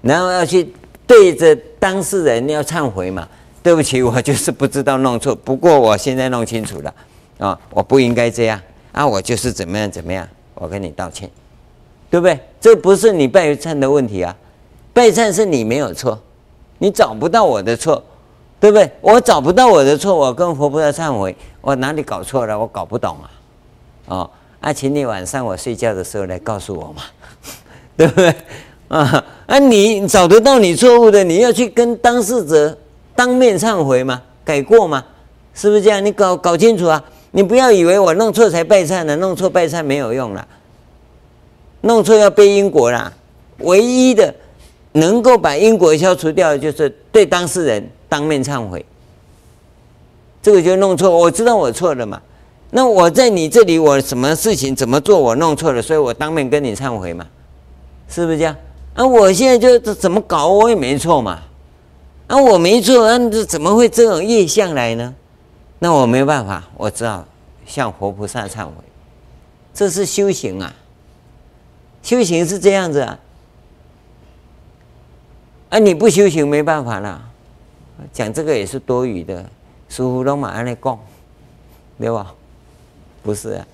[0.00, 0.74] 然后要去。
[1.04, 3.28] 对着当事人要忏悔嘛，
[3.62, 5.34] 对不起，我就是不知道弄错。
[5.34, 6.94] 不过我现在弄清楚了
[7.38, 11.30] 啊，我不应该这样啊，我就是怎么样怎么样，我跟你道歉，
[12.10, 12.38] 对不对？
[12.60, 14.36] 这不是你拜忏的问题啊，
[14.92, 16.20] 拜忏是你没有错，
[16.78, 18.02] 你找不到我的错，
[18.58, 18.90] 对不对？
[19.00, 22.58] 我找不到我的错，我跟佛菩萨忏悔，我哪里搞错了？
[22.58, 23.30] 我搞不懂啊，
[24.06, 27.02] 哦，啊，请你晚上我睡觉的时候来告诉我嘛，
[27.96, 28.34] 对不对？
[28.88, 32.76] 啊啊，你找得到你错误的，你要去跟当事者。
[33.14, 34.22] 当面忏悔吗？
[34.44, 35.04] 改过吗？
[35.54, 36.04] 是不是这样？
[36.04, 37.02] 你搞搞清楚啊！
[37.32, 40.46] 你不要以为我弄错才拜忏呢，弄错拜忏没有用了，
[41.82, 43.12] 弄错要背因果啦。
[43.58, 44.34] 唯一的
[44.92, 48.84] 能够把因果消除掉的，就是对当事人当面忏悔。
[50.42, 52.20] 这个就弄错，我知道我错了嘛。
[52.70, 57.26] 那我在你这里，我什么事情怎么做，我弄错了，所以我当面跟你忏悔嘛，
[58.08, 58.56] 是不是这样？
[58.94, 61.38] 啊，我现在就怎么搞，我也没错嘛。
[62.32, 65.14] 啊，我没错，那这怎么会这种业相来呢？
[65.80, 67.28] 那我没办法，我只好
[67.66, 68.72] 向佛菩萨忏悔。
[69.74, 70.74] 这是修行啊，
[72.02, 73.18] 修行是这样子啊。
[75.68, 77.22] 啊，你不修行没办法了。
[78.14, 79.42] 讲这个也是多余的，
[79.90, 80.98] 师父都马上来讲，
[81.98, 82.34] 对吧？
[83.22, 83.66] 不是啊，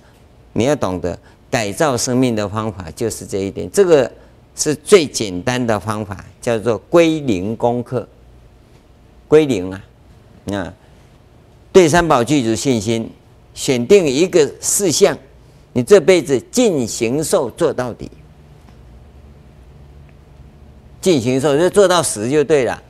[0.51, 1.17] 你要懂得
[1.49, 3.71] 改造生命的方法就是这一点。
[3.71, 4.11] 这个
[4.53, 8.05] 是最简单的方法，叫做归零功课。
[9.29, 9.81] 归零啊，
[10.51, 10.73] 啊，
[11.71, 13.09] 对三宝具足信心，
[13.53, 15.17] 选定一个事项，
[15.71, 18.09] 你这辈子尽行受做到底，
[20.99, 22.81] 尽行受就做到死就对了。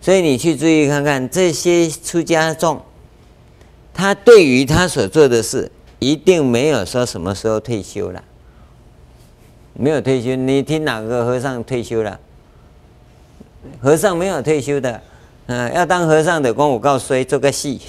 [0.00, 2.82] 所以你去注意看看这些出家众，
[3.94, 5.70] 他对于他所做的事，
[6.00, 8.24] 一定没有说什么时候退休了，
[9.74, 10.34] 没有退休。
[10.34, 12.18] 你听哪个和尚退休了？
[13.80, 15.00] 和尚没有退休的，
[15.46, 17.80] 嗯，要当和尚的，光我告诉你做个戏，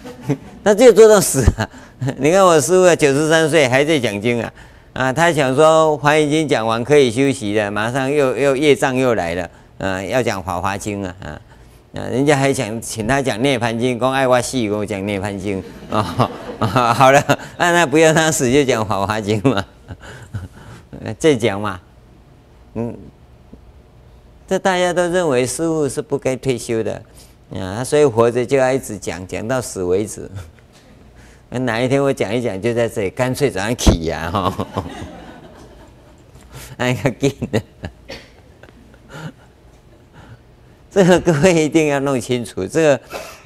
[0.62, 1.68] 他就做到死啊！
[2.18, 4.52] 你看我师傅九十三岁还在讲经啊，
[4.92, 11.40] 啊，他想说《华严经》讲完可以休息了，马上又又业障又来了，嗯，要讲《法华经》啊，啊，
[11.92, 17.22] 人家还想请他讲《涅槃经》，光爱挖戏，跟我讲《涅槃经》哦，啊，好了，
[17.58, 19.64] 那那不要他死就讲《法华经》嘛，
[21.18, 21.80] 再讲嘛，
[22.74, 22.94] 嗯。
[24.50, 27.00] 这大家都认为师父是不该退休的，
[27.54, 30.28] 啊，所以活着就要一直讲，讲到死为止。
[31.50, 34.66] 哪一天我讲一讲，就在这里，干脆早上起呀，哈，
[36.76, 37.62] 那个劲的。
[40.90, 43.00] 这个各位一定要弄清楚，这个，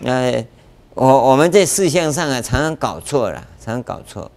[0.04, 0.46] 呃，
[0.94, 4.30] 我我们在事项上啊，常常搞错了，常常搞错。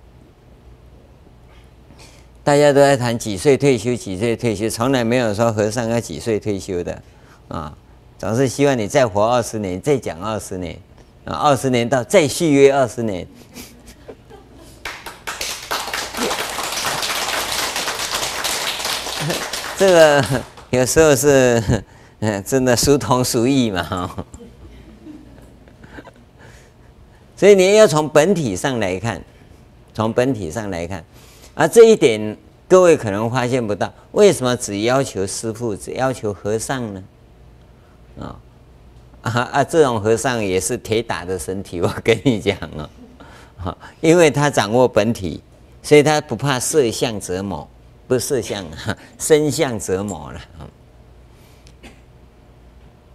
[2.48, 7.04] 大家都在谈几岁退休，几岁退休，从来没有说和尚要几岁退休的，
[7.50, 7.76] 啊，
[8.18, 10.80] 总是希望你再活二十年，再讲二十年，
[11.26, 13.28] 啊，二十年到再续约二十年。
[19.76, 20.24] 这个
[20.70, 21.62] 有时候是，
[22.20, 24.26] 嗯，真的殊同殊异嘛，哈
[27.36, 29.22] 所以你要从本体上来看，
[29.94, 31.04] 从本体上来看。
[31.60, 37.04] 而这一点，各位可能发现不到，为什么只要求师父，只要求和尚呢？
[38.20, 38.40] 啊
[39.24, 39.64] 啊啊！
[39.64, 42.56] 这种和尚也是铁打的身体， 我跟你讲
[43.58, 45.42] 啊，因为他掌握本体，
[45.82, 47.68] 所以他不怕色相折磨，
[48.08, 48.64] 不是色相，
[49.18, 50.42] 身相折磨了。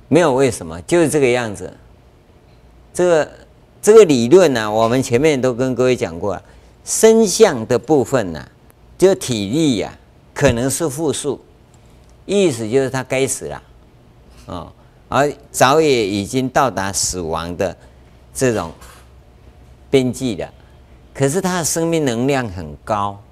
[0.08, 1.72] 没有为什么，就是这个样子。
[2.92, 3.30] 这个
[3.80, 6.42] 这个理论呢、我们前面都跟各位讲过了。
[6.84, 8.48] 身相的部分呢、
[8.98, 9.96] 就体力呀、
[10.34, 11.40] 可能是负数，
[12.26, 13.62] 意思就是他该死了，
[14.46, 14.72] 哦，
[15.08, 17.76] 而早也已经到达死亡的
[18.34, 18.72] 这种
[19.90, 20.52] 边际了。
[21.14, 23.22] 可是他的生命能量很高，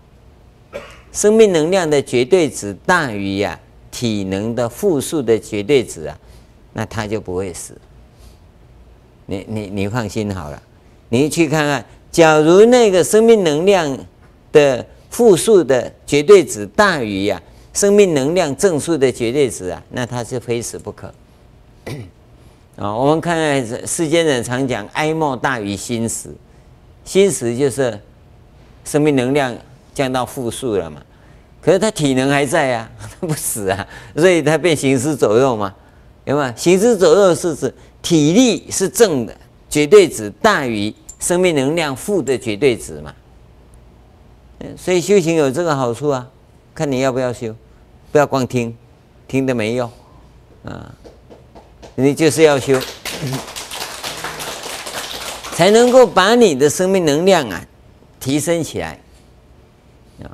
[1.12, 3.58] 生命能量的绝对值大于呀、
[3.90, 6.16] 体能的负数的绝对值啊，
[6.72, 7.76] 那他就不会死。
[9.26, 10.62] 你你你放心好了，
[11.08, 11.84] 你去看看。
[12.10, 13.98] 假如那个生命能量
[14.52, 21.06] 的负数的绝对值大于呀、啊、生命能量正数的绝对值啊，那他是非死不可。
[22.76, 26.34] 啊， 我们看看世间人常讲哀莫大于心死，
[27.04, 27.98] 心死就是
[28.84, 29.56] 生命能量
[29.94, 31.00] 降到负数了嘛，
[31.60, 33.86] 可是他体能还在啊， 他不死啊，
[34.16, 35.72] 所以他变行尸走肉嘛，
[36.24, 36.52] 有没有？
[36.56, 39.36] 行尸走肉是指体力是正的，
[39.68, 40.92] 绝对值大于。
[41.20, 43.14] 生命能量负的绝对值嘛，
[44.76, 46.28] 所以修行有这个好处啊，
[46.74, 47.54] 看你要不要修，
[48.10, 48.76] 不要光听，
[49.28, 49.88] 听的没用
[50.64, 50.92] 啊。
[51.94, 52.80] 你就是要修，
[55.52, 57.62] 才能够把你的生命能量啊
[58.18, 58.98] 提升起来
[60.22, 60.32] 啊。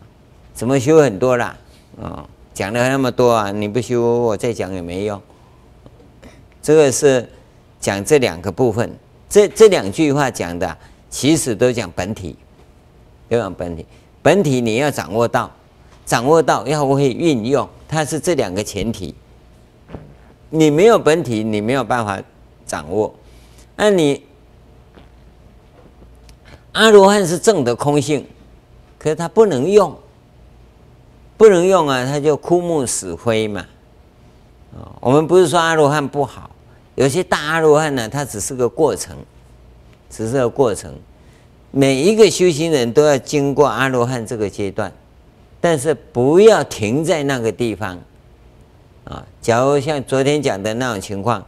[0.54, 1.58] 怎么修很多啦？
[2.00, 5.20] 啊，讲了那么多啊，你不修我再讲也没用。
[6.62, 7.28] 这个是
[7.80, 8.96] 讲这两个部分，
[9.36, 10.74] 这这两句话讲的
[11.10, 12.34] 其实都讲本体，
[13.28, 13.84] 都讲本体。
[14.22, 15.50] 本体你要掌握到，
[16.06, 19.14] 掌握到要会运用，它是这两个前提。
[20.48, 22.18] 你没有本体，你没有办法
[22.64, 23.14] 掌握。
[23.76, 24.22] 那你
[26.72, 28.26] 阿罗汉是证得空性，
[28.98, 29.94] 可是他不能用，
[31.36, 33.60] 不能用啊，他就枯木死灰嘛。
[34.74, 36.50] 啊，我们不是说阿罗汉不好，
[36.96, 39.16] 有些大阿罗汉呢，它只是个过程，
[40.10, 40.92] 只是个过程。
[41.70, 44.90] 每一个修行人都要经过阿罗汉这个阶段，
[45.60, 47.98] 但是不要停在那个地方
[49.04, 49.24] 啊。
[49.42, 51.44] 假如像昨天讲的那种情况，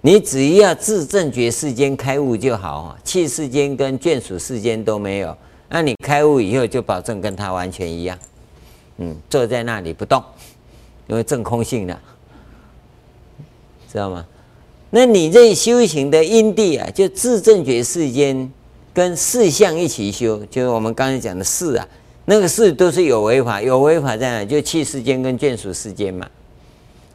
[0.00, 5.36] 你只要自证觉世间开悟就好啊，器世间跟眷属世间都没有，
[5.68, 8.16] 那你开悟以后就保证跟他完全一样，
[8.98, 10.22] 嗯，坐在那里不动，
[11.08, 12.00] 因为证空性了，
[13.90, 14.24] 知道吗？
[14.94, 18.50] 那你这修行的因地啊，就自证觉世间。
[18.94, 21.88] 跟四相一起修，就是我们刚才讲的四啊，
[22.26, 24.44] 那个四都是有为法，有为法在哪？
[24.44, 26.30] 就器世间跟眷属世间嘛。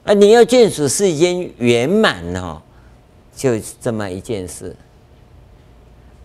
[0.04, 2.62] 啊，你要眷属世间圆满哦，
[3.34, 4.76] 就这么一件事，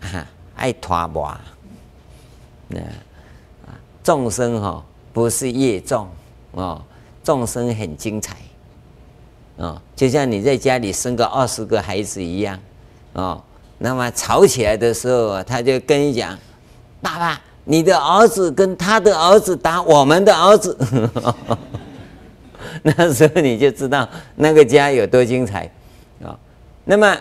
[0.01, 0.27] 哈，
[0.57, 1.33] 爱拖磨，
[2.67, 4.83] 那啊，众生哈
[5.13, 6.05] 不是业重
[6.51, 6.83] 哦，
[7.23, 8.35] 众生很精彩，
[9.57, 12.59] 哦，就像你在家里生个二十个孩子一样，
[13.13, 13.41] 哦。
[13.77, 16.37] 那么吵起来的时候，他就跟你讲
[17.01, 20.77] ：“爸爸，你的儿子跟他的儿子打我们的儿子。
[22.81, 25.69] ”那时候你就知道那个家有多精彩
[26.23, 26.39] 啊！
[26.85, 27.17] 那么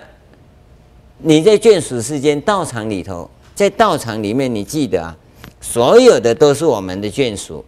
[1.19, 5.17] 你在眷属世间道场里头，在道场里面，你记得啊，
[5.61, 7.65] 所有的都是我们的眷属。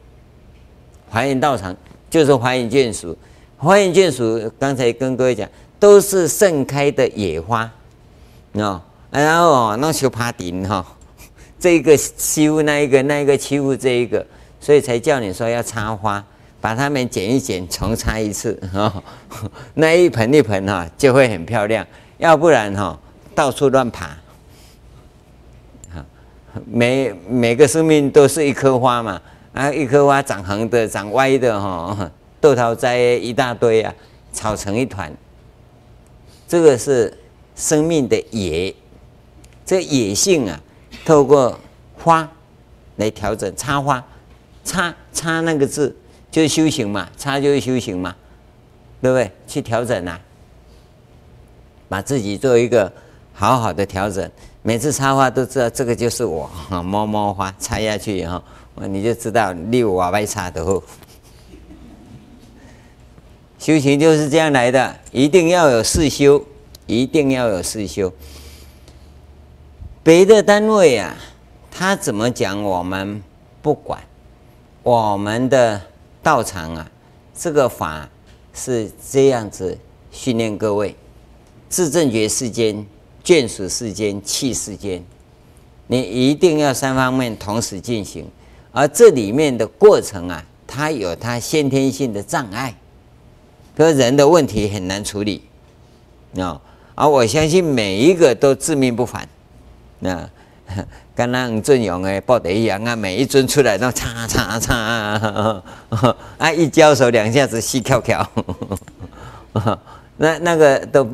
[1.09, 1.75] 华严道场
[2.09, 3.17] 就是华严眷属，
[3.67, 5.49] 华严眷属刚才跟各位讲，
[5.81, 7.69] 都是盛开的野花。
[8.53, 10.87] 哦，然后哦， 那修爬顶哈，
[11.59, 14.25] 这一个欺负那一个，那一个欺负这一个，
[14.61, 16.25] 所以才叫你说要插花，
[16.61, 19.03] 把它们剪一剪，重插一次哈，
[19.75, 21.85] 那一盆一盆哈就会很漂亮，
[22.19, 22.97] 要不然哈
[23.35, 24.11] 到处乱爬，
[26.65, 29.21] 每每个生命都是一棵花嘛，
[29.53, 32.11] 啊，一棵花长横的，长歪的哈，
[32.41, 33.95] 豆桃栽一大堆啊，
[34.33, 35.13] 吵成一团，
[36.49, 37.17] 这个是。
[37.59, 38.77] 生命的野，
[39.65, 40.61] 这野性啊，
[41.07, 41.59] 透过
[41.99, 42.31] 花
[42.97, 44.05] 来调整，插花，
[44.63, 45.97] 插插那个字
[46.31, 48.15] 就是修行嘛，插就是修行嘛，
[49.01, 49.31] 对不对？
[49.49, 50.21] 去调整呐、啊，
[51.89, 52.93] 把自己做一个
[53.33, 54.31] 好好的调整。
[54.61, 56.47] 每次插花都知道这个就是我，
[56.85, 58.43] 摸摸花插下去以后，
[58.75, 60.83] 你就知道六瓦白插的后。
[63.67, 66.41] 修行就是这样来的，一定要有四修。
[66.87, 68.13] 一定要有四修。
[70.05, 71.17] 别的单位啊，
[71.69, 73.21] 他怎么讲我们
[73.61, 74.01] 不管。
[74.85, 75.83] 我们的
[76.23, 76.89] 道场啊，
[77.37, 78.09] 这个法
[78.55, 79.77] 是这样子
[80.13, 80.95] 训练各位：
[81.69, 82.87] 自证觉世间、
[83.25, 85.03] 眷属世间、器世间，
[85.89, 88.31] 你一定要三方面同时进行。
[88.71, 92.73] 而这里面的过程啊，它有它先天性的障碍，
[93.77, 95.43] 比如人的问题很难处理，
[96.39, 96.61] 啊。
[96.95, 99.29] 而我相信每一个都自命不凡，
[99.99, 100.27] 那
[101.15, 104.73] 跟那吴尊勇诶抱得一样啊，每一尊出来都嚓嚓嚓
[106.39, 108.27] 啊，一交手两下子细跳跳，
[110.17, 111.07] 那那个都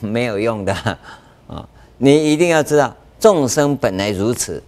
[0.00, 0.72] 没有用的
[1.48, 1.68] 啊！
[1.98, 4.62] 你一定要知道，众生本来如此，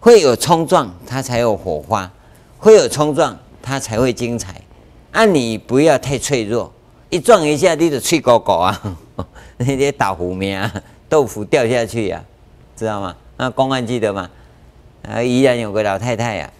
[0.00, 2.10] 会有冲撞，它才有火花；
[2.58, 4.58] 会有冲撞，它才会精彩。
[5.12, 6.72] 啊，你不要太脆弱，
[7.08, 8.96] 一撞一下你就脆狗狗啊！
[9.56, 10.72] 那些倒霉命啊，
[11.08, 12.24] 豆腐掉下去呀、啊，
[12.76, 13.16] 知道吗？
[13.36, 14.30] 那公安记得吗？
[15.02, 16.54] 啊，依然有个老太太呀、啊，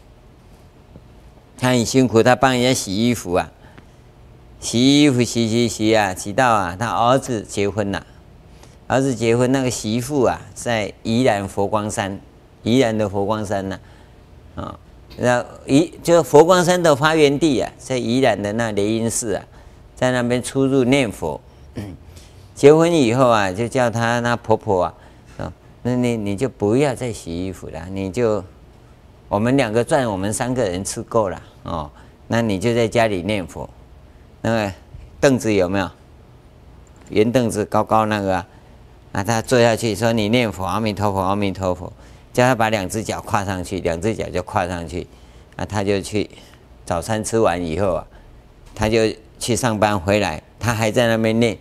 [1.58, 3.50] 她很辛苦，她帮人家洗衣服啊，
[4.58, 8.04] 洗衣服洗洗洗啊，洗到啊，她儿子结婚了，
[8.88, 12.20] 儿子结婚那个媳妇啊，在宜兰佛光山，
[12.64, 13.80] 宜兰的佛光山呢、
[14.56, 14.78] 啊，啊，
[15.22, 19.44] 那宜就是佛光山的发源地啊，在宜兰的那雷音寺啊，
[19.94, 21.38] 在那边出入念佛。
[22.54, 24.94] 结婚以后啊，就叫她那婆婆啊，
[25.36, 25.52] 啊，
[25.82, 28.42] 那你你就不要再洗衣服了，你就
[29.28, 31.90] 我们两个赚，我们三个人吃够了哦，
[32.26, 33.68] 那你就在家里念佛。
[34.40, 34.72] 那个
[35.20, 35.90] 凳子有没有？
[37.10, 38.46] 圆凳子高高那个啊，
[39.12, 41.92] 啊，他坐下去说：“你念佛，阿弥陀佛，阿弥陀佛。”
[42.40, 45.06] 叫他把两只脚跨上去，两只脚就跨上去，
[45.56, 46.30] 啊，他就去
[46.86, 48.06] 早餐吃完以后啊，
[48.74, 49.00] 他就
[49.38, 51.58] 去上班回来，他还在那边念，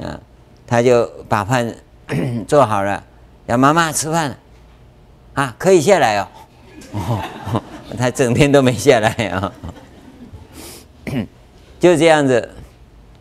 [0.00, 0.18] 啊，
[0.66, 1.72] 他就把饭
[2.48, 3.04] 做好了，
[3.46, 4.36] 让妈妈吃饭，
[5.34, 6.26] 啊，可以下来哦，
[7.96, 9.52] 他整天都没下来啊，
[11.78, 12.50] 就这样子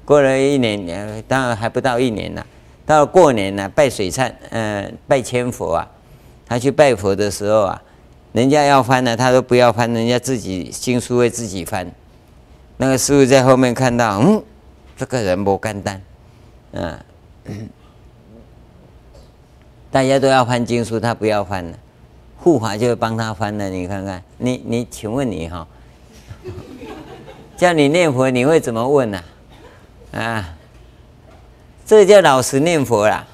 [0.04, 2.44] 过了一年，当然还不到一年了，
[2.84, 5.88] 到了过年了，拜水忏，嗯、拜千佛啊。
[6.48, 7.82] 他去拜佛的时候啊，
[8.34, 11.90] 人家要翻呢，他都不要翻，人家自己经书会自己翻。
[12.78, 14.44] 那个师父在后面看到，嗯，
[14.98, 16.02] 这个人不干单，
[16.74, 17.00] 嗯，
[19.90, 21.78] 大家都要翻经书，他不要翻了，
[22.38, 23.70] 护法就会帮他翻了。
[23.70, 25.66] 你看看，你你，请问你哈，
[27.56, 29.24] 叫你念佛，你会怎么问呢？
[30.12, 30.20] 啊？
[30.22, 30.50] 啊，
[31.86, 33.26] 这叫老实念佛啦。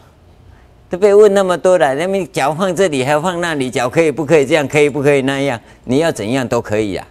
[0.92, 4.68] 都被问那么多了，那么脚放这里，还放那里，脚可以不可以这样？
[4.68, 5.58] 可以不可以那样？
[5.86, 7.08] 你要怎样都可以呀。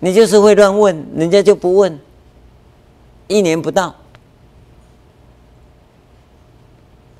[0.00, 1.96] 你就是会乱问，人家就不问。
[3.28, 3.94] 一年不到，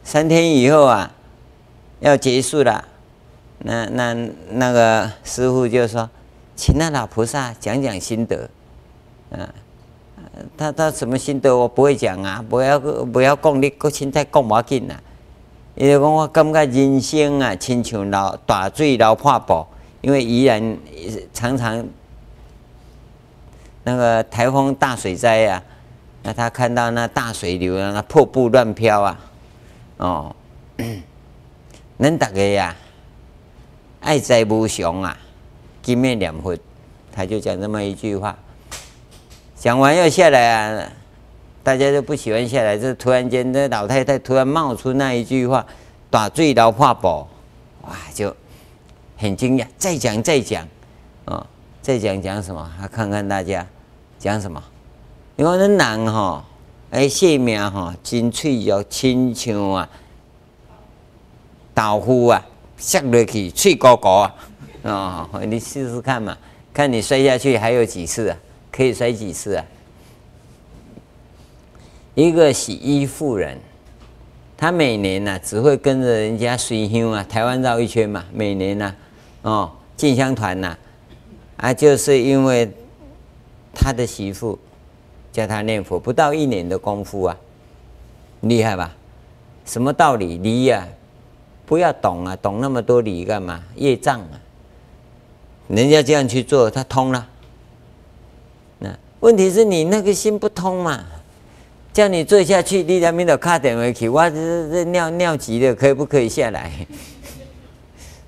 [0.02, 1.14] 三天以后啊，
[2.00, 2.84] 要结束了，
[3.60, 6.10] 那那那个师傅就说，
[6.56, 8.50] 请那老菩萨讲讲心得，
[9.30, 9.48] 嗯。
[10.56, 14.94] 他他什么心得我不会讲啊，不要不要讲你个现在讲不紧呐。
[15.76, 19.66] 伊就讲我感觉人生啊，亲像流大水流破布，
[20.02, 20.78] 因为宜兰
[21.32, 21.84] 常常
[23.82, 25.62] 那个台风大水灾啊，
[26.22, 29.20] 那他看到那大水流啊，那破布乱飘啊，
[29.96, 30.36] 哦，
[31.98, 32.76] 恁大家呀，
[34.00, 35.16] 爱在无常啊，
[35.82, 36.58] 金面两分，
[37.12, 38.36] 他就讲这么一句话。
[39.64, 40.92] 讲完要下来啊，
[41.62, 42.76] 大家都不喜欢下来。
[42.76, 45.64] 这突然间，那老太太突然冒出那一句话
[46.10, 47.26] ：“大水流破布。”
[47.88, 48.36] 哇，就
[49.16, 49.66] 很惊讶。
[49.78, 50.62] 再讲再讲，
[51.24, 51.46] 啊、哦，
[51.80, 52.70] 再讲讲什么？
[52.78, 53.66] 他看看大家
[54.18, 54.62] 讲什么？
[55.36, 56.44] 因为那人哈，
[56.90, 59.88] 哎，性命哈，真脆弱，亲像啊，
[61.72, 62.46] 豆腐啊，
[62.76, 64.34] 摔落去脆咕咕啊！
[64.82, 66.36] 啊、哦，你试试看嘛，
[66.74, 68.36] 看你摔下去还有几次啊？
[68.74, 69.64] 可以摔几次啊？
[72.16, 73.56] 一个洗衣妇人，
[74.56, 78.24] 她每年呢、啊、只会跟着人家随香啊，台湾绕一圈嘛。
[78.32, 78.86] 每年呢、
[79.42, 80.76] 啊，哦，进香团呐，
[81.56, 82.68] 啊，就是因为
[83.72, 84.58] 他的媳妇
[85.30, 87.36] 叫他念佛，不到一年的功夫啊，
[88.40, 88.92] 厉害吧？
[89.64, 90.38] 什么道理？
[90.38, 90.88] 理呀、啊，
[91.64, 93.62] 不要懂啊，懂那么多理干嘛？
[93.76, 94.40] 业障啊，
[95.68, 97.28] 人家这样去做，他通了。
[99.24, 101.02] 问题是你那个心不通嘛？
[101.94, 104.06] 叫你坐下去，你两边都卡点回去。
[104.06, 104.36] 我这
[104.70, 106.70] 这尿尿急的，可以不可以下来？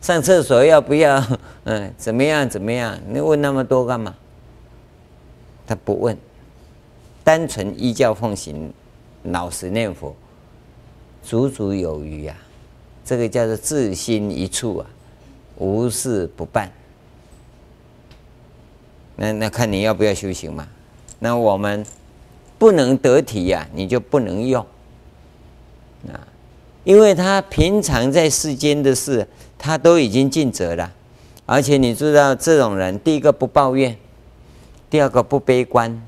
[0.01, 1.23] 上厕所要不要？
[1.65, 2.49] 嗯，怎么样？
[2.49, 2.99] 怎么样？
[3.11, 4.15] 你问那么多干嘛？
[5.67, 6.17] 他不问，
[7.23, 8.73] 单纯依教奉行，
[9.25, 10.17] 老实念佛，
[11.23, 12.35] 足足有余啊！
[13.05, 14.87] 这个叫做自心一处啊，
[15.59, 16.73] 无事不办。
[19.17, 20.67] 那那看你要不要修行嘛？
[21.19, 21.85] 那我们
[22.59, 24.65] 不能得体呀、啊，你就不能用
[26.09, 26.21] 啊，
[26.85, 29.27] 因为他平常在世间的事，
[29.59, 30.93] 他都已经尽责了，
[31.47, 33.97] 而且你知道这种人，第一个不抱怨，
[34.89, 36.03] 第二个不悲观，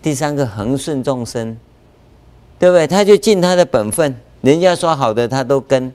[0.00, 1.56] 第三个恒顺众生，
[2.58, 2.86] 对不对？
[2.86, 5.92] 他就尽他的本分，人家说好的他都跟，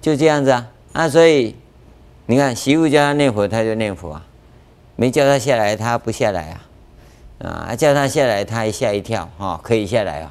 [0.00, 1.08] 就这样子啊啊！
[1.08, 1.54] 所以
[2.26, 4.26] 你看，媳妇叫他念佛，他就念佛啊，
[4.96, 6.67] 没叫他下来，他不下来啊。
[7.38, 7.74] 啊！
[7.76, 10.30] 叫他下来，他还吓一跳，哈、哦，可以下来哦。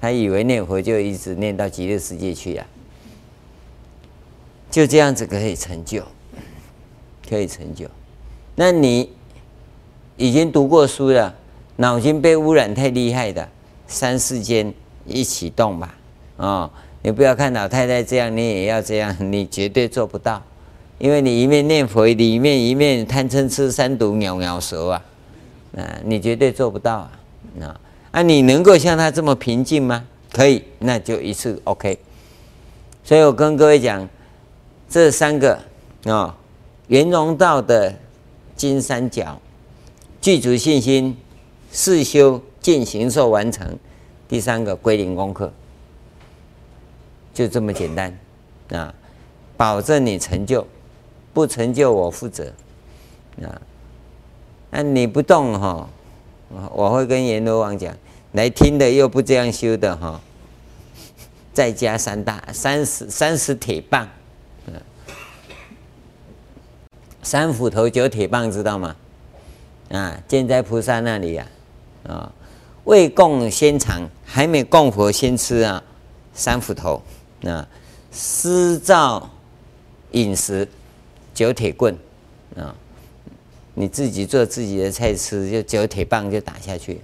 [0.00, 2.66] 他以为念佛就一直念到极乐世界去呀、啊，
[4.70, 6.02] 就这样子可以成就，
[7.28, 7.86] 可以成就。
[8.56, 9.10] 那你
[10.16, 11.34] 已经读过书了，
[11.76, 13.48] 脑筋被污染太厉害的，
[13.86, 14.72] 三四间
[15.06, 15.94] 一起动吧，
[16.36, 16.70] 啊、哦！
[17.02, 20.42] 你不要看老太太这样，你也要这样，你绝对做不到，
[20.98, 25.04] 因为你一面念佛，里面一面贪嗔痴三毒咬咬舌啊。
[25.76, 27.12] 啊，你绝对做不到啊！
[27.60, 30.04] 啊，啊，你能够像他这么平静吗？
[30.32, 31.98] 可以，那就一次 OK。
[33.04, 34.08] 所以我跟各位讲，
[34.88, 35.58] 这三个
[36.04, 36.36] 啊，
[36.88, 37.94] 圆融道的
[38.56, 39.40] 金三角，
[40.20, 41.16] 具足信心，
[41.70, 43.78] 四修进行受完成，
[44.28, 45.52] 第三个归零功课，
[47.34, 48.18] 就这么简单
[48.70, 48.94] 啊！
[49.56, 50.66] 保证你成就，
[51.32, 52.52] 不成就我负责
[53.42, 53.60] 啊！
[54.74, 55.86] 那你不动哈，
[56.72, 57.94] 我会跟阎罗王讲，
[58.32, 60.18] 来听的又不这样修的哈，
[61.52, 64.08] 再加三大三十三十铁棒，
[64.66, 64.72] 嗯，
[67.22, 68.96] 三斧头九铁棒知道吗？
[69.90, 71.46] 啊，建在菩萨那里呀，
[72.08, 72.32] 啊，
[72.84, 75.82] 未供先尝，还没供佛先吃啊，
[76.32, 77.02] 三斧头
[77.44, 77.68] 啊，
[78.10, 79.28] 施造
[80.12, 80.66] 饮食
[81.34, 81.94] 九铁棍
[82.56, 82.74] 啊，
[83.74, 87.00] 你自己做自己的菜吃，就九铁棒就打下去。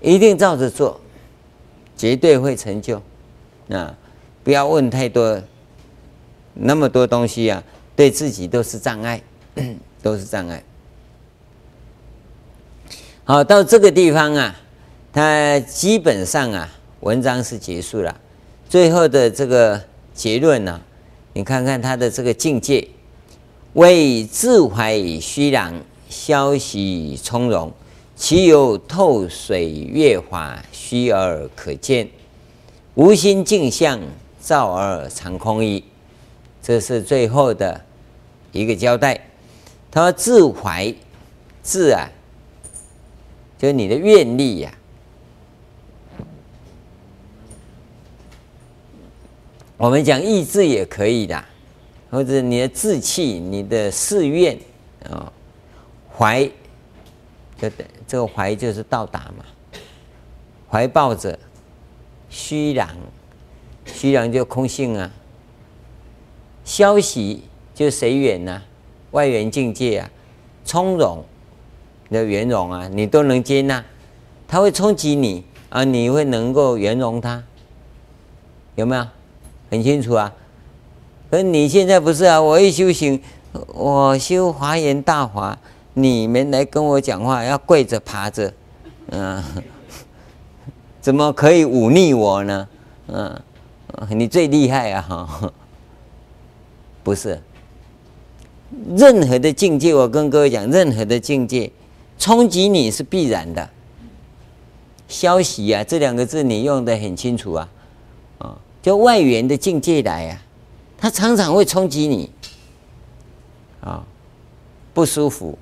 [0.00, 0.98] 一定照着做，
[1.96, 3.02] 绝对会成就。
[3.68, 3.94] 啊，
[4.42, 5.42] 不要问太多，
[6.54, 7.62] 那么多东西啊，
[7.94, 9.22] 对自己都是障碍，
[10.02, 10.62] 都是障碍。
[13.24, 14.56] 好，到这个地方啊，
[15.12, 16.68] 它基本上啊，
[17.00, 18.18] 文章是结束了。
[18.68, 19.80] 最后的这个
[20.14, 20.80] 结论呢，
[21.34, 22.88] 你看看他的这个境界，
[23.74, 25.74] 为自怀虚然，
[26.08, 27.72] 消息从容。
[28.16, 32.06] 其有透水月华，虚而可见；
[32.94, 33.98] 无心镜相，
[34.42, 35.84] 照而常空矣。
[36.62, 37.80] 这是最后的
[38.52, 39.18] 一个交代。
[39.90, 40.94] 他说：“自怀，
[41.62, 42.10] 自啊，
[43.56, 44.74] 就是你的愿力呀、
[49.76, 51.42] 我们讲意志也可以的，
[52.10, 54.58] 或者你的志气、你的誓愿
[55.08, 55.32] 啊，
[56.16, 56.50] 怀。”
[57.60, 57.70] 这
[58.06, 59.44] 这个怀就是到达嘛，
[60.70, 61.38] 怀抱着
[62.30, 62.88] 虚然，
[63.84, 65.10] 虚然就空性啊。
[66.64, 67.42] 消息
[67.74, 68.62] 就随缘呐，
[69.10, 70.10] 外缘境界啊，
[70.64, 71.22] 从容
[72.08, 73.84] 的圆融啊，你都能接纳，
[74.48, 77.44] 它会冲击你啊，你会能够圆融它，
[78.74, 79.06] 有没有？
[79.70, 80.34] 很清楚啊。
[81.30, 83.20] 而你现在不是啊，我一修行，
[83.68, 85.56] 我修华严大华。
[85.94, 88.52] 你们来跟我讲话，要跪着爬着，
[89.10, 89.42] 嗯，
[91.00, 92.68] 怎么可以忤逆我呢？
[93.08, 93.40] 嗯，
[94.10, 95.02] 你最厉害啊！
[95.02, 95.52] 哈，
[97.02, 97.42] 不是，
[98.96, 101.70] 任何的境界，我跟各位讲，任何的境界
[102.18, 103.68] 冲击你是必然的。
[105.08, 107.68] 消息啊，这两个字你用的很清楚啊，
[108.38, 110.42] 啊，就外缘的境界来啊，
[111.00, 112.30] 它常常会冲击你，
[113.80, 114.04] 啊，
[114.92, 115.58] 不舒服。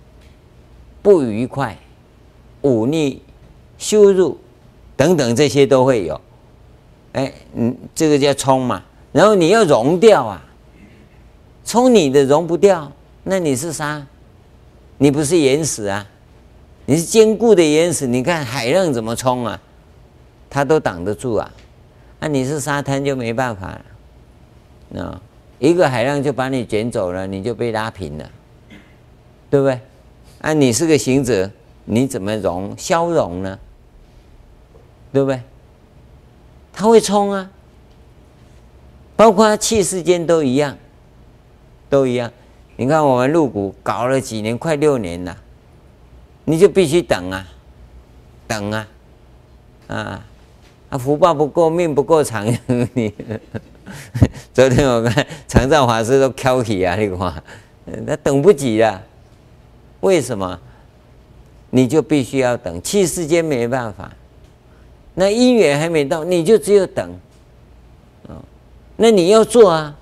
[1.00, 1.78] 不愉快、
[2.62, 3.22] 忤逆、
[3.78, 4.36] 羞辱
[4.96, 6.20] 等等，这些都会有。
[7.12, 8.82] 哎，嗯，这个叫冲嘛。
[9.12, 10.44] 然后你要融掉啊，
[11.64, 12.90] 冲你的融不掉，
[13.22, 14.04] 那你是啥？
[14.98, 16.04] 你不是岩石啊，
[16.84, 18.06] 你是坚固的岩石。
[18.06, 19.58] 你看海浪怎么冲啊，
[20.50, 21.50] 它都挡得住啊。
[22.18, 23.84] 那你是沙滩就没办法了。
[24.88, 25.20] 那
[25.58, 28.30] 一个海浪就把你卷走了，你就被拉平了，
[29.50, 29.80] 对不对？
[30.40, 31.50] 啊，你是个行者，
[31.84, 33.58] 你怎么融消融呢？
[35.12, 35.42] 对不对？
[36.72, 37.50] 他会冲啊，
[39.16, 40.78] 包括他气世间都一样，
[41.90, 42.30] 都一样。
[42.76, 45.36] 你看我们入股搞了几年，快六年了，
[46.44, 47.48] 你就必须等啊，
[48.46, 48.88] 等啊，
[49.88, 50.24] 啊
[50.90, 52.46] 啊，福报不够，命不够长，
[52.94, 53.12] 你。
[54.52, 57.42] 昨天我看常照法师都挑起啊， 那个话，
[58.06, 59.02] 他等不及了。
[60.00, 60.58] 为什么？
[61.70, 64.10] 你就必须要等，器世间没办法。
[65.14, 67.18] 那因缘还没到，你就只有等。
[68.96, 69.94] 那你要做啊，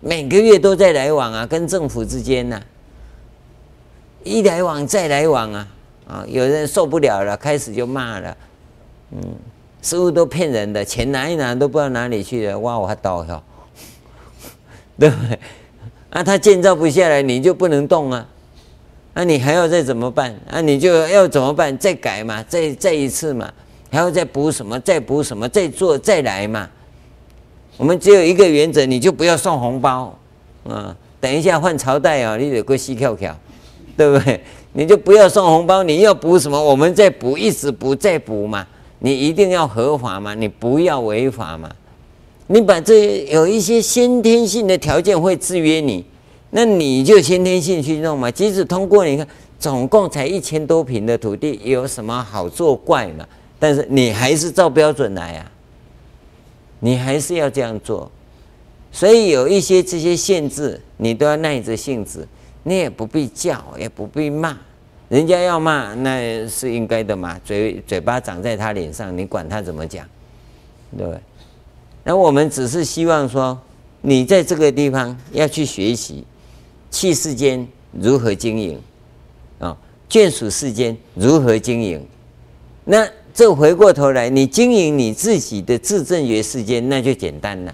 [0.00, 2.62] 每个月都在来往啊，跟政府之间呐、啊，
[4.22, 5.68] 一来往再来往啊，
[6.06, 8.36] 啊，有人受不了了，开始就骂了，
[9.12, 9.34] 嗯，
[9.84, 13.44] 师傅都骗人的，钱拿一拿都不知道哪里去了，哇，我还倒掉，
[14.98, 15.38] 对不对？
[16.08, 18.26] 啊，他建造不下来，你就不能动啊。
[19.12, 20.34] 那、啊、你还要再怎么办？
[20.50, 21.76] 那、啊、你就要怎么办？
[21.76, 23.52] 再改嘛，再再一次嘛，
[23.90, 24.80] 还要再补什么？
[24.80, 25.46] 再补什么？
[25.50, 26.66] 再做再来嘛。
[27.76, 30.18] 我们只有一个原则，你就不要送红包
[30.66, 30.96] 啊！
[31.20, 33.36] 等一下换朝代啊，你得过西跳跳，
[33.98, 34.40] 对不对？
[34.72, 36.58] 你就不要送红包，你要补什么？
[36.58, 38.66] 我们再补，一直补，再补嘛。
[38.98, 41.70] 你一定要合法嘛，你不要违法嘛。
[42.46, 46.04] 你把这有一些先天性的条件会制约你。
[46.50, 49.26] 那你就先天性去弄嘛，即使通过，你看
[49.58, 53.26] 总共才一千多平的土地，有什么好作怪嘛？
[53.58, 55.50] 但是你还是照标准来啊，
[56.78, 58.08] 你还是要这样做。
[58.92, 62.28] 所以有一些这些限制，你都要耐着性子，
[62.62, 64.56] 你也不必叫，也不必骂，
[65.14, 70.04] 人家要骂那是应该的嘛，嘴嘴巴长在他脸上，你管他怎么讲，
[70.98, 71.20] 对不对？
[72.02, 73.56] 那我们只是希望说，
[74.00, 76.24] 你在这个地方要去学习。
[76.90, 78.80] 器世间如何经营
[79.60, 79.76] 啊？
[80.10, 82.04] 眷属世间如何经营？
[82.84, 87.72] 那这回过头来，你经营你自己的自证觉世间，那就简单了。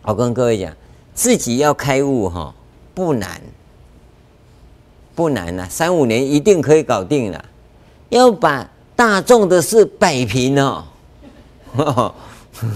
[0.00, 0.74] 我跟各位讲，
[1.12, 2.54] 自己要开悟哈，
[2.94, 3.38] 不难，
[5.22, 7.44] 不难呐，三五年一定可以搞定了。
[8.08, 10.84] 要把大众的事摆平哦，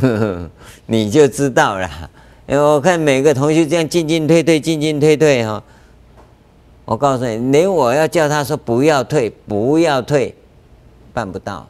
[0.86, 1.90] 你就知道了。
[2.46, 5.60] 因为我看每个同学这样进进退退，进进退退哈。
[6.84, 10.32] 我告诉你，连我要叫他说不要退，不要退，
[11.12, 11.66] 办不到。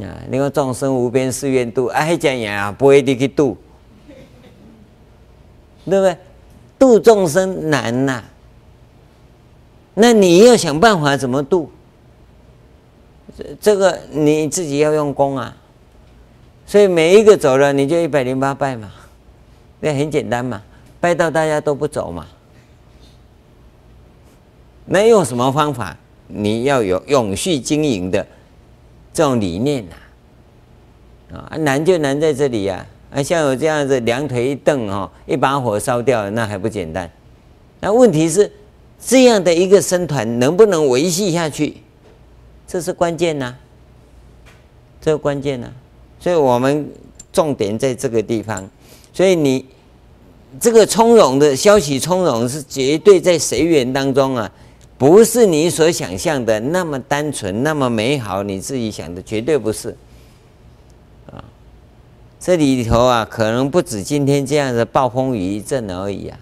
[0.00, 3.56] 啊，你说众生无边誓愿度，哎，这样啊，不会你去度，
[5.84, 6.16] 对不对？
[6.78, 8.24] 度众生难呐、啊，
[10.00, 11.70] 那你要想办法怎么度？
[13.36, 15.56] 这这个你自己要用功啊。
[16.64, 18.92] 所以每一个走了，你就一百零八拜嘛，
[19.80, 20.62] 那很简单嘛，
[21.00, 22.26] 拜到大家都不走嘛。
[24.84, 25.96] 那用什么方法？
[26.28, 28.24] 你要有永续经营的
[29.12, 32.86] 这种理念呐，啊，难就难在这里呀！
[33.10, 37.10] 啊，像我这样子两腿一蹬哈，一把火烧掉了，那还不简单？
[37.80, 38.52] 那问题是
[39.00, 41.78] 这样的一个僧团能不能维系下去？
[42.66, 43.54] 这是关键呐，
[45.00, 45.70] 这个关键呐，
[46.20, 46.90] 所以我们
[47.32, 48.68] 重点在这个地方，
[49.12, 49.64] 所以你
[50.60, 54.50] 这个从容的消息从容是绝对在随缘当中啊。
[54.98, 58.42] 不是你所想象的那么单纯，那么美好。
[58.42, 59.96] 你自己想的绝对不是
[61.30, 61.38] 啊！
[62.40, 66.26] 这里头啊，可能不止今天这样的暴风雨一阵而已！
[66.26, 66.36] 啊，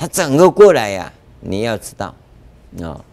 [0.00, 2.14] 它整个过来呀，你要知道
[2.80, 3.04] 啊，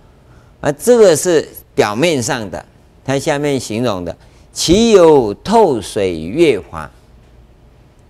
[0.61, 2.65] 啊，这个是表面上的，
[3.03, 4.15] 它下面形容的，
[4.53, 6.89] 其有透水月华，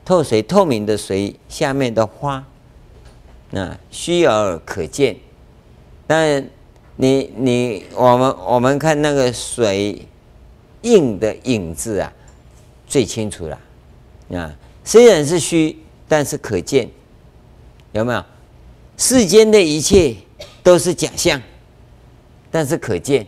[0.05, 2.45] 透水透明的水下面的花。
[3.49, 5.15] 那虚而可见，
[6.05, 6.47] 但
[6.97, 10.07] 你你我们我们看那个水
[10.83, 12.13] 印的影子啊，
[12.85, 13.59] 最清楚了。
[14.37, 14.53] 啊，
[14.83, 16.87] 虽然是虚，但是可见，
[17.93, 18.23] 有没有？
[18.97, 20.15] 世间的一切
[20.63, 21.41] 都是假象，
[22.49, 23.25] 但是可见，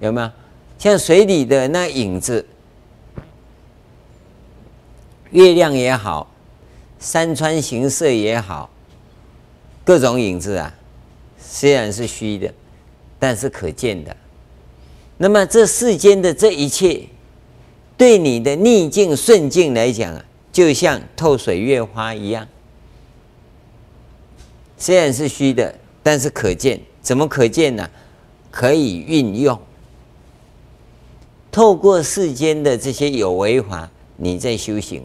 [0.00, 0.30] 有没有？
[0.78, 2.44] 像水里的那影子，
[5.30, 6.30] 月亮也好，
[6.98, 8.68] 山川形色也好。
[9.84, 10.72] 各种影子啊，
[11.38, 12.52] 虽然是虚的，
[13.18, 14.14] 但是可见的。
[15.16, 17.06] 那么这世间的这一切，
[17.96, 22.46] 对你的逆境顺境来讲啊，就像透水月花一样。
[24.82, 25.72] 虽然是虚的，
[26.02, 26.80] 但是可见。
[27.00, 27.88] 怎么可见呢？
[28.50, 29.56] 可以运用。
[31.52, 35.04] 透过世间的这些有为法，你在修行，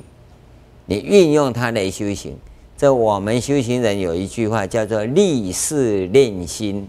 [0.88, 2.36] 你运用它来修行。
[2.76, 6.88] 这我们修行人有一句话叫做“历事练心”，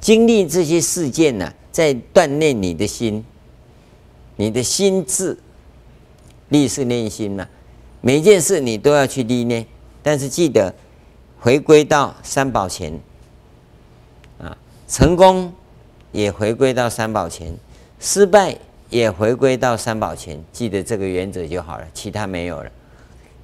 [0.00, 3.24] 经历这些事件呢、在锻炼你的心，
[4.34, 5.38] 你的心智。
[6.48, 7.48] 历事练心嘛，
[8.00, 9.64] 每件事你都要去历练，
[10.02, 10.74] 但是记得
[11.44, 12.98] 回归到三宝前
[14.40, 14.56] 啊，
[14.88, 15.52] 成功
[16.10, 17.54] 也回归到三宝前，
[18.00, 18.56] 失败
[18.88, 22.70] 也回归到三宝前，记得这个原则就好了，其他没有了。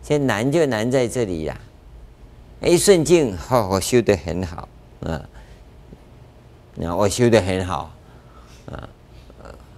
[0.03, 1.55] 现在难就难在这里呀！
[2.63, 4.67] 一顺境，哦，我修得很好，
[5.01, 5.23] 啊，
[6.77, 7.93] 那我修得很好，
[8.73, 8.89] 啊，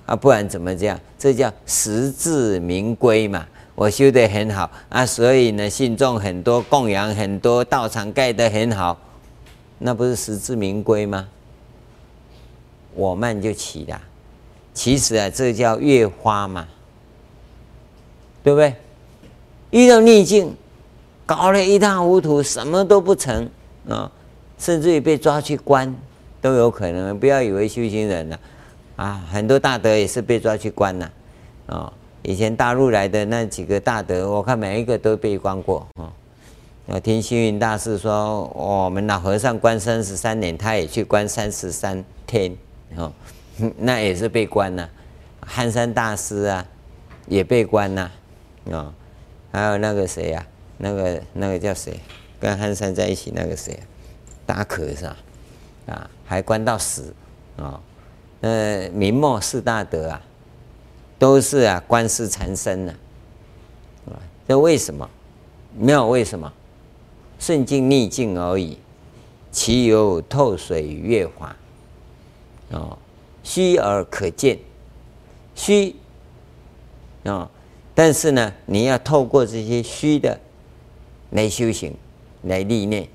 [0.07, 0.97] 啊，不然怎么这样？
[1.18, 3.45] 这叫实至名归嘛！
[3.75, 8.99] 我修得很好啊，所以呢，信众很多，供养很多，道场盖得很好，
[9.79, 11.27] 那不是实至名归吗？
[12.95, 14.01] 我慢就起了，
[14.75, 16.68] 其实啊，这叫月花嘛，
[18.45, 18.75] 对不对？
[19.70, 20.55] 遇到逆境，
[21.25, 23.49] 搞了一塌糊涂，什么都不成
[23.89, 24.12] 啊，
[24.59, 25.97] 甚至于被抓去关
[26.43, 27.18] 都有可能。
[27.18, 28.39] 不要以为修行人了
[28.97, 31.11] 啊，很多大德也是被抓去关了
[31.66, 31.93] 啊。
[32.23, 36.12] 以前大陆来的那几个大德，我看每一个都被关过啊。
[36.87, 42.57] 我听星云大师说，我们老和尚关三十三年，他也去关三十三天
[42.97, 43.12] 哦，
[43.79, 44.89] 那也是被关了。
[45.41, 46.66] 汉山大师啊，
[47.27, 48.11] 也被关了
[48.70, 48.95] 啊。
[49.51, 50.47] 还有那个谁、啊？
[50.79, 51.99] 那个那个叫谁？
[52.41, 53.83] 跟汉山在一起那个谁、啊？
[54.47, 55.16] 达可是吧？
[55.87, 57.14] 啊，还关到死
[57.57, 57.81] 啊！
[58.41, 60.20] 呃，明末四大德啊，
[61.23, 62.93] 都是啊，官司缠身呢。
[64.07, 64.18] 啊，
[64.49, 65.09] 这为什么？
[65.79, 66.53] 没有为什么？
[67.39, 68.77] 顺境逆境而已。
[69.53, 71.57] 其有透水月华？
[72.73, 72.99] 啊，
[73.45, 74.59] 虚而可见，
[75.55, 75.95] 虚
[77.23, 77.49] 啊。
[77.95, 80.37] 但是呢，你要透过这些虚的
[81.31, 81.95] 来修行，
[82.43, 83.07] 来历练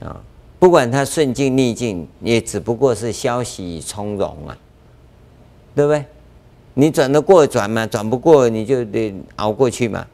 [0.00, 0.18] 啊。
[0.58, 4.56] 不管它顺境逆境，也只不过是消息从容啊，
[5.74, 6.06] 对不对？
[6.80, 10.06] 你转得过转嘛，转不过你就得熬过去嘛。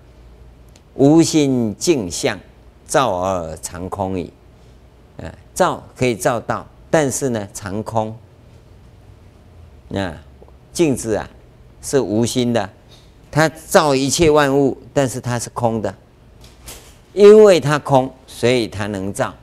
[0.94, 2.40] 无心镜像，
[2.86, 4.32] 照而常空矣。
[5.18, 8.16] 啊，照可以照到，但是呢，常空。
[9.94, 10.16] 啊，
[10.72, 11.28] 镜子啊，
[11.82, 12.70] 是无心的，
[13.30, 15.94] 它照一切万物，但是它是空的，
[17.12, 19.34] 因为它空，所以它能照，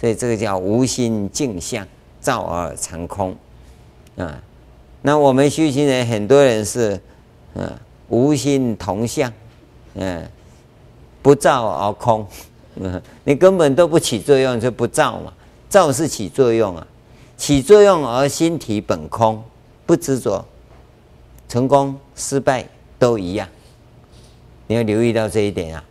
[0.00, 1.84] 所以这个叫无心镜像，
[2.20, 3.36] 照而常空。
[4.16, 4.40] 啊，
[5.06, 7.00] 那我们修行人很多人是，
[7.54, 7.72] 嗯，
[8.08, 9.32] 无心同相，
[9.94, 10.28] 嗯，
[11.22, 12.26] 不造而空，
[12.74, 15.32] 嗯，你根本都不起作用就不造嘛，
[15.68, 16.84] 造是起作用啊，
[17.36, 19.40] 起作用而心体本空。
[19.86, 20.44] 不执着，
[21.48, 22.66] 成功失败
[22.98, 23.48] 都一样，
[24.66, 25.84] 你要留意到这一点啊！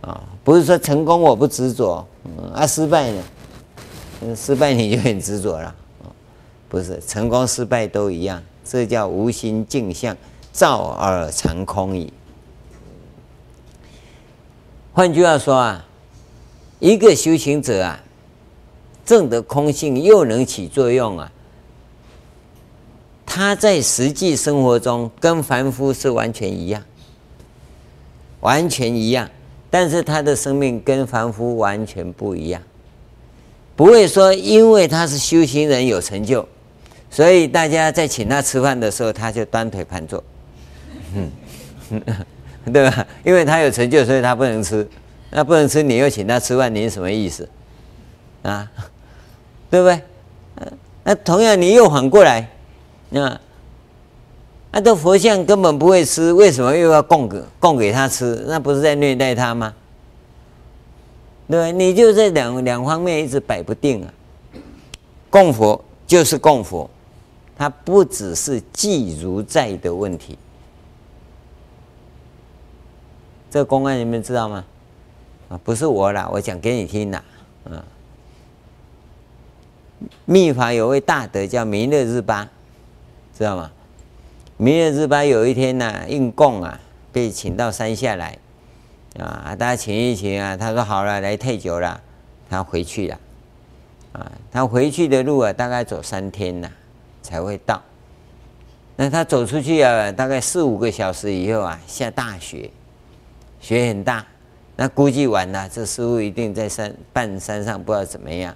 [0.00, 2.02] 啊，不是说成功我不执着，
[2.54, 3.22] 啊，失败呢？
[4.34, 5.74] 失败你就很执着了，
[6.70, 10.16] 不是成功失败都一样，这叫无心镜像，
[10.52, 12.12] 照而常空矣。
[14.92, 15.84] 换句话说啊，
[16.78, 18.00] 一个修行者啊，
[19.04, 21.32] 证得空性又能起作用啊。
[23.26, 26.80] 他在实际生活中跟凡夫是完全一样，
[28.40, 29.28] 完全一样，
[29.70, 32.62] 但是他的生命跟凡夫完全不一样。
[33.76, 36.46] 不会说因为他是修行人有成就，
[37.10, 40.22] 所以大家在请他吃饭的时候，他就端腿盘坐，
[41.14, 41.30] 嗯，
[42.72, 43.06] 对吧？
[43.24, 44.88] 因为他有成就，所以他不能吃。
[45.32, 47.48] 那不能吃，你又请他吃饭，你是什么意思？
[48.42, 48.70] 啊，
[49.70, 50.00] 对不对？
[51.02, 52.48] 那同样你又反过来。
[53.08, 53.40] 那，
[54.70, 58.44] 那这佛像根本不会吃，为什么又要供给供给他吃？
[58.46, 59.74] 那不是在虐待他吗？
[61.48, 64.12] 对，你就这两两方面一直摆不定啊。
[65.28, 66.88] 供佛就是供佛，
[67.60, 70.38] 它不只是记如在的问题。
[73.50, 74.64] 这个公案你们知道吗？
[75.50, 77.22] 啊，不是我啦，我讲给你听啦。
[77.64, 77.82] 嗯，
[80.24, 82.48] 密法有位大德叫弥勒日巴。
[83.36, 83.70] 知道吗？
[84.56, 86.80] 弥勒日巴有一天呢、啊，应供啊，
[87.12, 88.38] 被请到山下来，
[89.18, 90.56] 啊，大家请一请啊。
[90.56, 92.00] 他说好了，来太久了，
[92.48, 93.20] 他回去了，
[94.12, 96.70] 啊，他回去的路啊，大概走三天呐、
[97.22, 97.82] 才会到。
[98.96, 102.70] 那他走出去啊，大概四五个小时以后啊，下大雪，
[103.60, 104.26] 雪很大。
[104.76, 108.54] 那估计完了，这师傅一定在山半山上，不知道怎么样。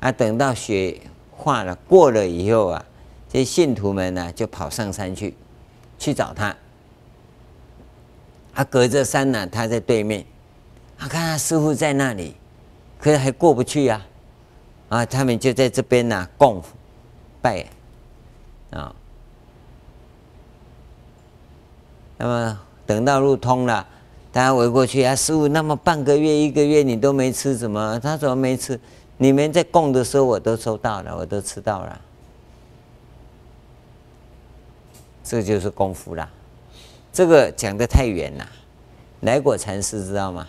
[0.00, 1.00] 啊，等到雪
[1.30, 2.84] 化了过了以后啊。
[3.30, 5.34] 这信徒们呢，就跑上山去，
[5.98, 6.56] 去找他。
[8.54, 10.24] 他隔着山呢，他在对面。
[10.96, 12.34] 他看他师傅在那里，
[12.98, 14.00] 可是还过不去呀。
[14.88, 16.62] 啊，他们就在这边呢供
[17.40, 17.64] 拜
[18.70, 18.94] 啊。
[22.16, 23.86] 那么等到路通了，
[24.32, 27.98] 大家围过去啊，师父，那么半个月、一个月你都没吃什么？
[28.00, 28.78] 他怎么没吃。
[29.16, 32.00] 你们在供的时候，我都收到了，我都吃到了。
[35.22, 36.28] 这就是功夫啦，
[37.12, 38.48] 这个讲的太远了。
[39.20, 40.46] 来果禅师知道吗？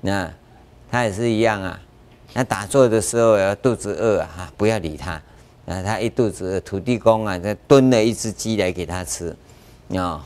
[0.00, 0.32] 那
[0.90, 1.80] 他也是一样啊。
[2.32, 5.20] 那打坐的时候要肚子饿啊，不要理他。
[5.66, 9.36] 啊，他一肚子，土地公啊，他炖了一只鸡来给他吃。
[9.90, 10.24] 啊，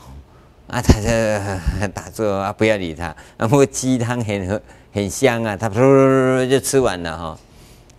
[0.67, 3.15] 啊，他就打坐啊，不要理他。
[3.37, 4.61] 然后鸡汤很
[4.93, 7.39] 很香啊，他噗就吃完了哈，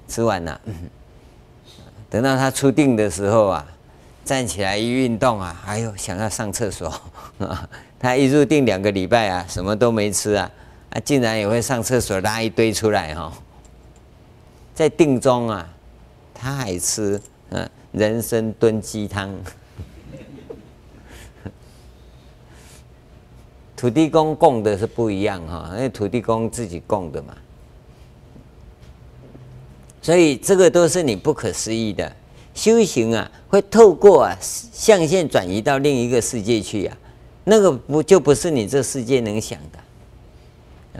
[0.09, 0.61] 吃完了。
[2.09, 3.67] 等到他出定的时候啊。
[4.23, 6.93] 站起来一运动啊，哎呦，想要上厕所！
[7.99, 10.49] 他一入定两个礼拜啊，什么都没吃啊，
[10.91, 13.33] 啊，竟然也会上厕所拉一堆出来哈。
[14.73, 15.69] 在定中啊，
[16.33, 17.21] 他还吃
[17.51, 19.31] 嗯人参炖鸡汤。
[23.77, 27.35] 土地公供的是不一样哈，因为土地公自己供的嘛，
[30.03, 32.13] 所以这个都是你不可思议的。
[32.53, 36.97] 修行啊，会透过啊象限转移到另一个世界去啊，
[37.45, 39.79] 那个不就不是你这世界能想的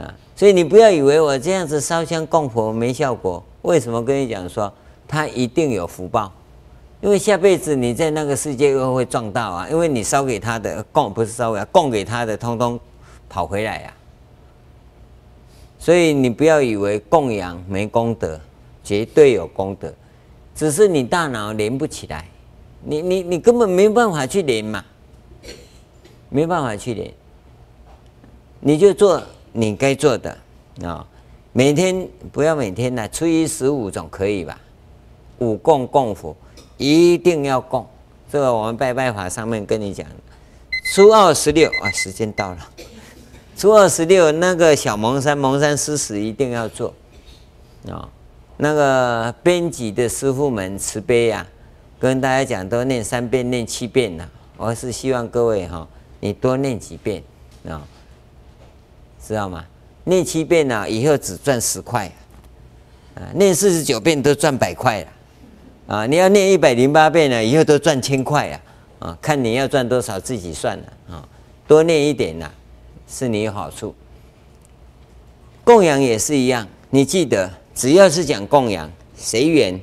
[0.03, 0.15] 啊？
[0.35, 3.43] 所以你不要以为我这样子烧香供佛没效果。
[3.61, 4.73] 为什么跟你讲说
[5.07, 6.33] 他一定有福报？
[7.01, 12.79] 因为下辈子你在那个世界又会撞到啊，因为你烧给他的供不是烧给他，供给他的，通通
[13.27, 13.97] 跑回来呀、啊。
[15.79, 18.39] 所以你不要以为供养没功德，
[18.83, 19.91] 绝对有功德。
[20.53, 22.23] 只是你大脑连不起来，
[22.83, 24.85] 你你你根本没办法去连嘛，
[26.29, 27.11] 没办法去连，
[28.59, 29.19] 你就做
[29.51, 30.37] 你该做的
[30.83, 31.03] 啊，
[31.51, 34.55] 每天不要每天呐，初一十五总可以吧？
[35.39, 36.35] 五供供佛
[36.81, 37.87] 一定要供，
[38.31, 40.07] 这个我们拜拜法上面跟你讲。
[40.91, 42.57] 初二十六啊，时间到了。
[43.55, 46.91] 初二十六那个小蒙山蒙山施食一定要做
[47.87, 48.09] 啊。
[48.57, 51.47] 那个编辑的师傅们慈悲呀、啊，
[51.99, 54.27] 跟大家讲都念三遍，念七遍呐。
[54.57, 55.87] 我是希望各位哈，
[56.19, 57.21] 你多念几遍
[57.67, 57.79] 啊，
[59.23, 59.63] 知道吗？
[60.05, 62.11] 念七遍呢，以后只赚十块，
[63.13, 65.07] 啊，念四十九遍都赚百块了，
[65.91, 68.61] 啊，你要念一百零八遍呢，以后都赚千块啊，
[68.99, 71.27] 啊，看你要赚多少自己算了啊，
[71.67, 72.49] 多念一点呐，
[73.09, 73.93] 是你有好处。
[75.65, 79.81] 供养也是一样，你记得，只要是讲供养，谁缘，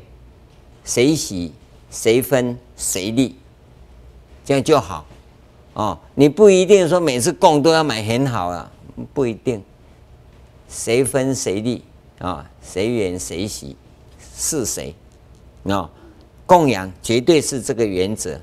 [0.82, 1.52] 谁喜，
[1.90, 3.36] 谁分，谁利，
[4.46, 5.04] 这样就好，
[5.74, 8.72] 哦，你不一定说每次供都要买很好啊，
[9.12, 9.62] 不一定。
[10.70, 11.84] 谁分谁利
[12.18, 12.50] 啊？
[12.62, 13.76] 谁缘谁喜
[14.34, 14.94] 是谁
[15.64, 15.90] 啊？
[16.49, 18.40] 供养绝对是这个原则，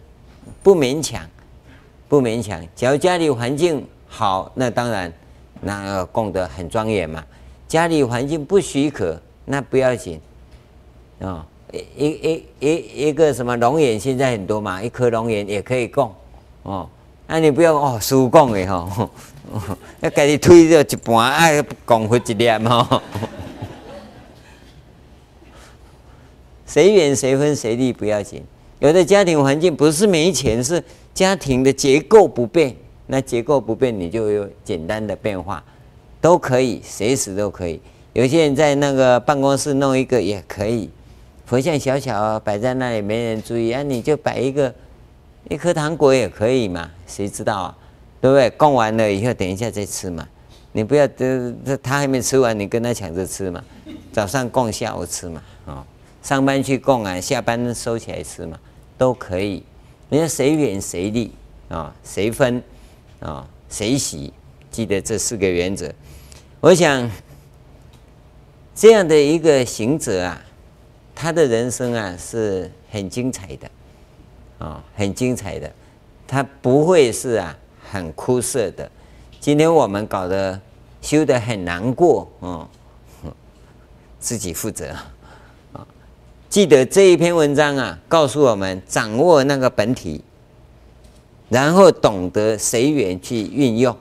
[0.61, 1.27] 不勉强，
[2.07, 2.63] 不勉强。
[2.75, 5.11] 只要家里环境好，那当然
[5.59, 7.25] 那供得很庄严嘛。
[7.67, 10.21] 家里环境不许可，那不要紧
[11.19, 11.43] 啊。
[11.73, 16.13] 一一一一一个什么龙眼，现在很多嘛，一颗龙眼也可以供
[16.61, 16.87] 哦。
[17.25, 19.09] 那你不要哦，输供的吼。
[20.01, 23.01] 要给你推掉一半，爱供回一点哈。
[26.65, 28.43] 谁远谁分谁利不要紧，
[28.79, 32.75] 有的家庭环境不是没钱，是家庭的结构不变。
[33.07, 35.63] 那结构不变，你就有简单的变化，
[36.19, 37.79] 都可以，随时都可以。
[38.13, 40.89] 有些人在那个办公室弄一个也可以，
[41.45, 44.73] 佛像小小摆在那里没人注意啊，你就摆一个
[45.49, 47.77] 一颗糖果也可以嘛，谁知道啊？
[48.19, 48.49] 对不对？
[48.57, 50.27] 供完了以后，等一下再吃嘛。
[50.71, 53.63] 你不要这这他还没吃完，你跟他抢着吃嘛。
[54.11, 55.39] 早上供，下午吃嘛。
[56.25, 58.59] 上班去供啊，下班收起来吃嘛，
[58.97, 59.61] 都可以。
[60.09, 61.31] 你看谁缘谁利
[61.69, 61.93] 啊？
[62.03, 62.63] 谁分
[63.19, 63.47] 啊？
[63.69, 64.33] 谁喜？
[64.71, 65.93] 记得这四个原则。
[66.59, 67.07] 我想
[68.73, 70.41] 这样的一个行者啊，
[71.13, 73.69] 他的人生啊是很精彩的
[74.57, 75.71] 啊，很精彩的。
[76.25, 77.55] 他不会是啊。
[77.87, 78.89] 很枯涩的，
[79.39, 80.59] 今天我们搞得
[81.01, 82.67] 修得很难过，嗯，
[84.19, 84.93] 自己负责。
[86.55, 90.21] 记得这一篇文章啊，告诉我们掌握那个本体，
[91.49, 93.93] 然后懂得随缘去运用，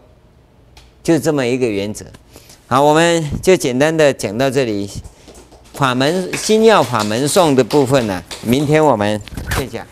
[1.03, 2.07] 就这么一个原则。
[2.69, 4.89] 好，我们就简单的讲到这里。
[5.73, 9.21] 法门心要法门颂的部分呢，明天我们
[9.59, 9.85] 再讲。